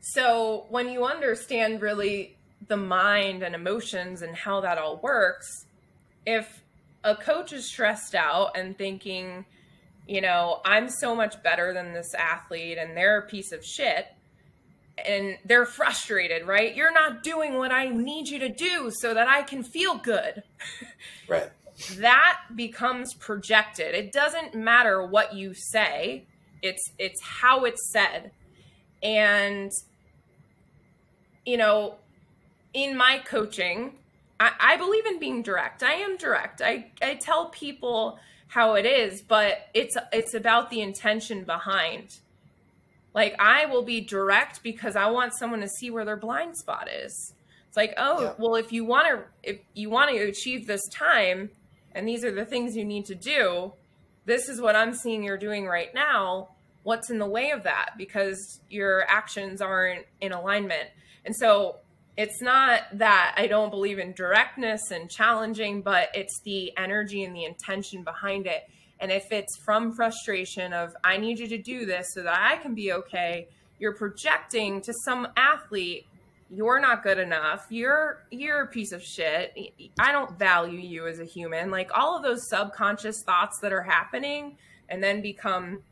[0.00, 5.66] so when you understand really the mind and emotions and how that all works,
[6.24, 6.62] if
[7.04, 9.44] a coach is stressed out and thinking,
[10.06, 14.06] you know, I'm so much better than this athlete and they're a piece of shit
[15.06, 16.74] and they're frustrated, right?
[16.74, 20.42] You're not doing what I need you to do so that I can feel good.
[21.28, 21.50] Right.
[21.98, 23.94] that becomes projected.
[23.94, 26.24] It doesn't matter what you say.
[26.62, 28.30] It's it's how it's said.
[29.02, 29.70] And
[31.44, 31.96] you know,
[32.72, 33.92] in my coaching,
[34.40, 35.82] I, I believe in being direct.
[35.82, 36.60] I am direct.
[36.62, 38.18] I, I tell people
[38.48, 42.18] how it is, but it's it's about the intention behind
[43.18, 46.88] like I will be direct because I want someone to see where their blind spot
[46.88, 47.34] is.
[47.66, 48.32] It's like, oh, yeah.
[48.38, 51.50] well, if you want to if you want to achieve this time
[51.92, 53.72] and these are the things you need to do,
[54.24, 56.50] this is what I'm seeing you're doing right now.
[56.84, 57.94] What's in the way of that?
[57.98, 60.88] Because your actions aren't in alignment.
[61.24, 61.78] And so
[62.18, 67.34] it's not that I don't believe in directness and challenging, but it's the energy and
[67.34, 68.68] the intention behind it.
[68.98, 72.56] And if it's from frustration of, I need you to do this so that I
[72.56, 73.46] can be okay,
[73.78, 76.06] you're projecting to some athlete,
[76.50, 77.66] you're not good enough.
[77.70, 79.56] You're you're a piece of shit.
[80.00, 81.70] I don't value you as a human.
[81.70, 84.56] Like all of those subconscious thoughts that are happening
[84.88, 85.82] and then become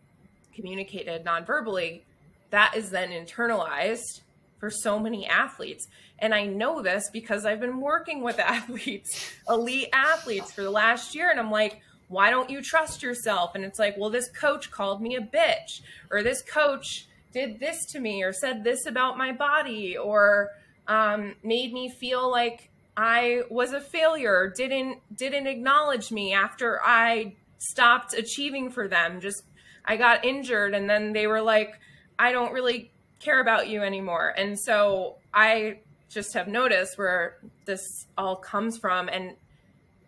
[0.57, 2.05] communicated non-verbally,
[2.51, 4.23] that is then internalized
[4.59, 5.87] for so many athletes.
[6.19, 11.15] And I know this because I've been working with athletes, elite athletes for the last
[11.15, 13.55] year and I'm like, why don't you trust yourself?
[13.55, 17.85] And it's like, well, this coach called me a bitch, or this coach did this
[17.87, 20.51] to me, or said this about my body, or
[20.87, 27.35] um, made me feel like I was a failure, didn't didn't acknowledge me after I
[27.59, 29.21] stopped achieving for them.
[29.21, 29.43] Just
[29.85, 31.79] I got injured, and then they were like,
[32.19, 34.33] I don't really care about you anymore.
[34.37, 39.35] And so I just have noticed where this all comes from, and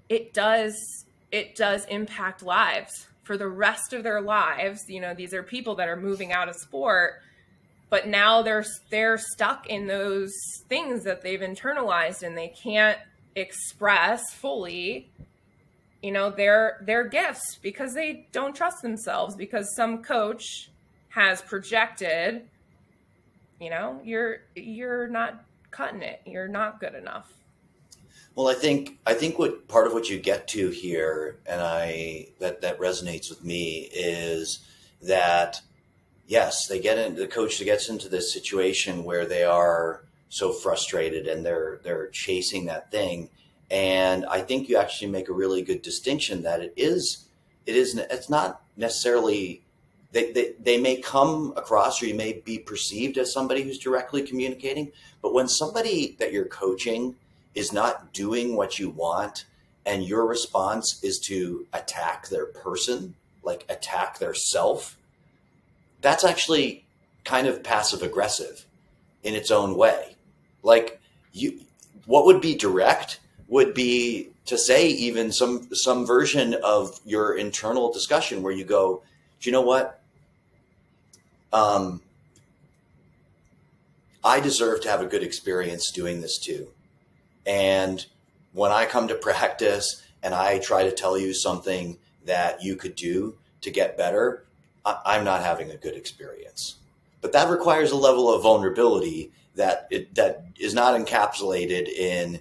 [0.09, 4.89] it does it does impact lives for the rest of their lives.
[4.89, 7.21] You know, these are people that are moving out of sport,
[7.91, 10.33] but now they're they're stuck in those
[10.69, 12.99] things that they've internalized and they can't
[13.37, 15.09] express fully
[16.03, 20.71] you know their their gifts because they don't trust themselves because some coach
[21.11, 22.43] has projected
[23.61, 27.33] you know you're you're not cutting it you're not good enough.
[28.35, 32.29] Well, I think I think what part of what you get to here, and I
[32.39, 34.61] that that resonates with me is
[35.03, 35.61] that
[36.29, 41.27] yes, they get in the coach gets into this situation where they are so frustrated
[41.27, 43.29] and they're they're chasing that thing,
[43.73, 47.27] and I think you actually make a really good distinction that it is
[47.67, 49.65] it is it's not necessarily
[50.13, 54.23] they, they, they may come across or you may be perceived as somebody who's directly
[54.23, 54.91] communicating
[55.23, 57.15] but when somebody that you're coaching
[57.55, 59.45] is not doing what you want
[59.85, 64.99] and your response is to attack their person, like attack their self,
[66.03, 66.85] that's actually
[67.25, 68.67] kind of passive aggressive
[69.23, 70.17] in its own way.
[70.63, 71.01] Like
[71.33, 71.61] you
[72.07, 77.93] what would be direct would be to say even some some version of your internal
[77.93, 79.03] discussion where you go,
[79.41, 79.98] do you know what?
[81.53, 82.03] Um,
[84.25, 86.69] I deserve to have a good experience doing this too.
[87.47, 88.05] And
[88.53, 92.95] when I come to practice and I try to tell you something that you could
[92.95, 94.45] do to get better,
[94.85, 96.77] I'm not having a good experience.
[97.21, 102.41] But that requires a level of vulnerability that it, that is not encapsulated in,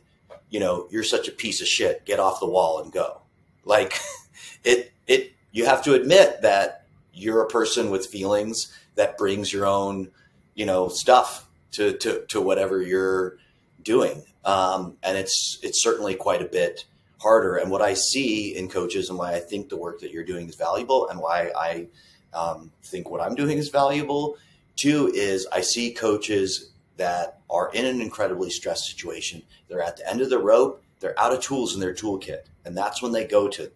[0.50, 2.06] you know, you're such a piece of shit.
[2.06, 3.22] Get off the wall and go.
[3.66, 4.00] Like
[4.64, 5.34] it, it.
[5.52, 10.10] You have to admit that you're a person with feelings that brings your own,
[10.54, 13.38] you know, stuff to to to whatever you're
[13.82, 14.24] doing.
[14.44, 16.86] Um, and it's it's certainly quite a bit
[17.20, 17.56] harder.
[17.56, 20.48] And what I see in coaches and why I think the work that you're doing
[20.50, 21.88] is valuable and why I
[22.34, 24.38] um, think what I'm doing is valuable
[24.76, 29.44] too is I see coaches that are in an incredibly stressed situation.
[29.68, 30.84] They're at the end of the rope.
[31.00, 33.72] They're out of tools in their toolkit, and that's when they go to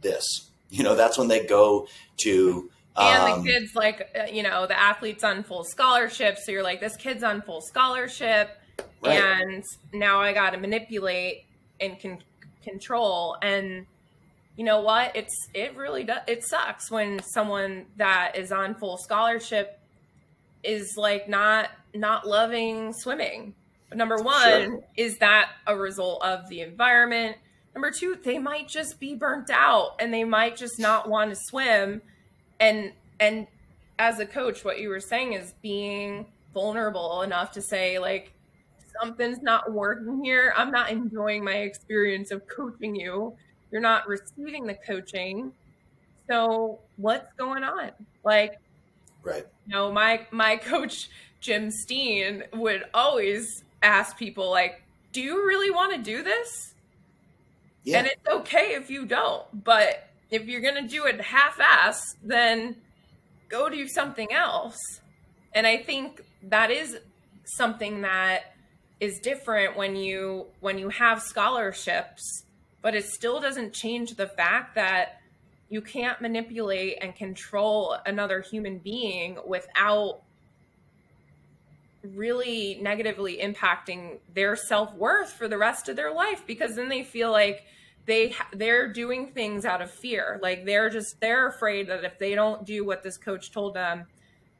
[0.00, 0.50] this.
[0.70, 1.86] You know, that's when they go
[2.18, 6.52] to and the um, kids like uh, you know the athletes on full scholarship so
[6.52, 8.58] you're like this kid's on full scholarship
[9.02, 9.18] Right.
[9.18, 11.44] And now I got to manipulate
[11.80, 12.22] and con-
[12.62, 13.36] control.
[13.42, 13.86] And
[14.56, 15.16] you know what?
[15.16, 16.20] It's it really does.
[16.26, 19.80] It sucks when someone that is on full scholarship
[20.62, 23.54] is like not not loving swimming.
[23.92, 24.80] Number one, sure.
[24.96, 27.36] is that a result of the environment?
[27.74, 31.36] Number two, they might just be burnt out and they might just not want to
[31.36, 32.02] swim.
[32.62, 33.46] And and
[33.98, 38.32] as a coach, what you were saying is being vulnerable enough to say like
[39.00, 40.54] something's not working here.
[40.56, 43.34] I'm not enjoying my experience of coaching you.
[43.70, 45.52] You're not receiving the coaching.
[46.28, 47.90] So what's going on?
[48.22, 48.60] Like,
[49.24, 49.46] right.
[49.66, 51.10] You know, my my coach
[51.40, 54.82] Jim Steen would always ask people like,
[55.12, 56.74] "Do you really want to do this?"
[57.82, 57.98] Yeah.
[57.98, 62.74] And it's okay if you don't, but if you're going to do it half-ass, then
[63.48, 64.78] go do something else.
[65.54, 66.98] And I think that is
[67.44, 68.54] something that
[68.98, 72.44] is different when you when you have scholarships,
[72.80, 75.20] but it still doesn't change the fact that
[75.68, 80.22] you can't manipulate and control another human being without
[82.14, 87.30] really negatively impacting their self-worth for the rest of their life because then they feel
[87.30, 87.64] like
[88.06, 90.38] they they're doing things out of fear.
[90.42, 94.06] Like they're just they're afraid that if they don't do what this coach told them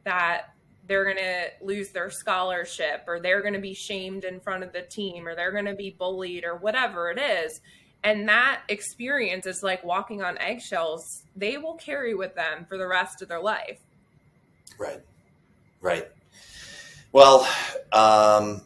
[0.05, 0.55] that
[0.87, 4.73] they're going to lose their scholarship or they're going to be shamed in front of
[4.73, 7.61] the team or they're going to be bullied or whatever it is.
[8.05, 11.23] And that experience is like walking on eggshells.
[11.37, 13.79] They will carry with them for the rest of their life.
[14.77, 15.01] Right.
[15.81, 16.09] Right.
[17.13, 17.49] Well,
[17.93, 18.63] um,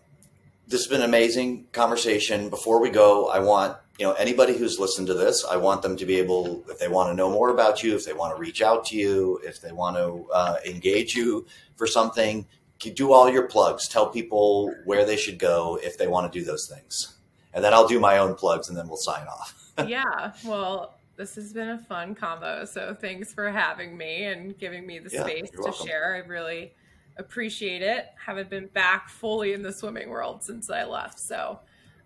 [0.66, 2.48] this has been an amazing conversation.
[2.48, 5.96] Before we go, I want you know anybody who's listened to this, I want them
[5.96, 8.40] to be able, if they want to know more about you, if they want to
[8.40, 11.46] reach out to you, if they want to uh, engage you
[11.76, 12.46] for something,
[12.78, 13.88] do all your plugs.
[13.88, 17.16] Tell people where they should go if they want to do those things,
[17.54, 19.72] and then I'll do my own plugs, and then we'll sign off.
[19.86, 22.64] yeah, well, this has been a fun combo.
[22.64, 25.86] So thanks for having me and giving me the yeah, space to welcome.
[25.86, 26.14] share.
[26.16, 26.72] I really
[27.18, 28.06] appreciate it.
[28.24, 31.18] Haven't been back fully in the swimming world since I left.
[31.18, 31.58] So,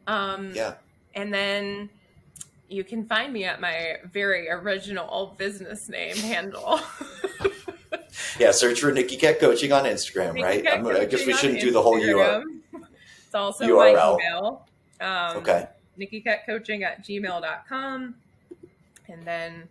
[0.07, 0.75] um, yeah.
[1.15, 1.91] And then
[2.69, 6.81] you can find me at my very original business name handle.
[8.39, 10.97] yeah, search for Nikki Kett Coaching on Instagram, Nikki right?
[10.97, 12.45] i guess we shouldn't do the whole URL.
[13.27, 13.95] It's also URL.
[13.95, 14.67] my email.
[15.01, 15.69] Um, okay.
[15.97, 18.15] Nikki Kett Coaching at gmail.com.
[19.09, 19.69] And then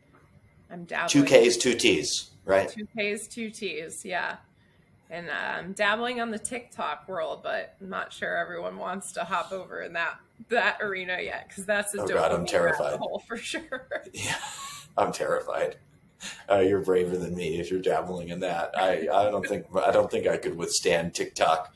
[0.69, 1.09] I'm dabbling.
[1.09, 2.69] Two K's, two T's, right?
[2.69, 4.37] Two K's, two T's, yeah
[5.09, 9.23] and I'm um, dabbling on the TikTok world, but I'm not sure everyone wants to
[9.23, 13.23] hop over in that that arena yet because that's a oh god, I'm terrified hole
[13.27, 13.89] for sure.
[14.13, 14.37] Yeah,
[14.97, 15.77] I'm terrified.
[16.49, 18.71] Uh, you're braver than me if you're dabbling in that.
[18.77, 21.73] I, I don't think I don't think I could withstand TikTok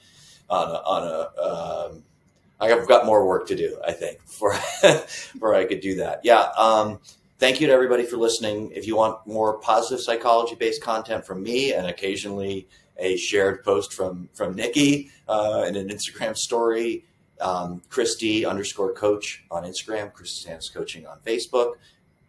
[0.50, 1.42] on a, on a.
[1.42, 2.04] Um,
[2.60, 3.80] I've got more work to do.
[3.86, 6.22] I think before before I could do that.
[6.24, 6.50] Yeah.
[6.58, 7.00] Um,
[7.40, 8.72] thank you to everybody for listening.
[8.72, 12.68] If you want more positive psychology based content from me and occasionally
[12.98, 17.06] a shared post from from Nikki uh, and an Instagram story.
[17.41, 21.74] Um, Chris D underscore coach on Instagram, Christy Sands Coaching on Facebook.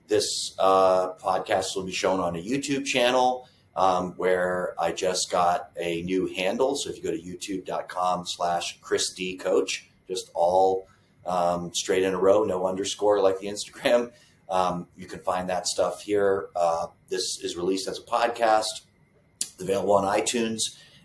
[0.09, 5.71] This uh, podcast will be shown on a YouTube channel um, where I just got
[5.79, 6.77] a new handle.
[6.77, 10.89] So if you go to youtube.com slash Chris D Coach, just all
[11.27, 14.13] um, straight in a row, no underscore like the Instagram.
[14.51, 16.49] Um, you can find that stuff here.
[16.55, 18.83] Uh, this is released as a podcast
[19.61, 20.61] available on iTunes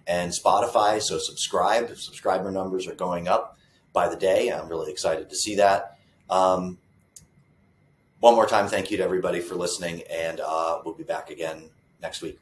[0.08, 1.02] and Spotify.
[1.02, 1.95] So subscribe.
[1.97, 3.58] Subscriber numbers are going up
[3.93, 4.50] by the day.
[4.50, 5.97] I'm really excited to see that.
[6.30, 6.78] Um,
[8.20, 11.70] one more time, thank you to everybody for listening, and uh, we'll be back again
[12.02, 12.38] next week.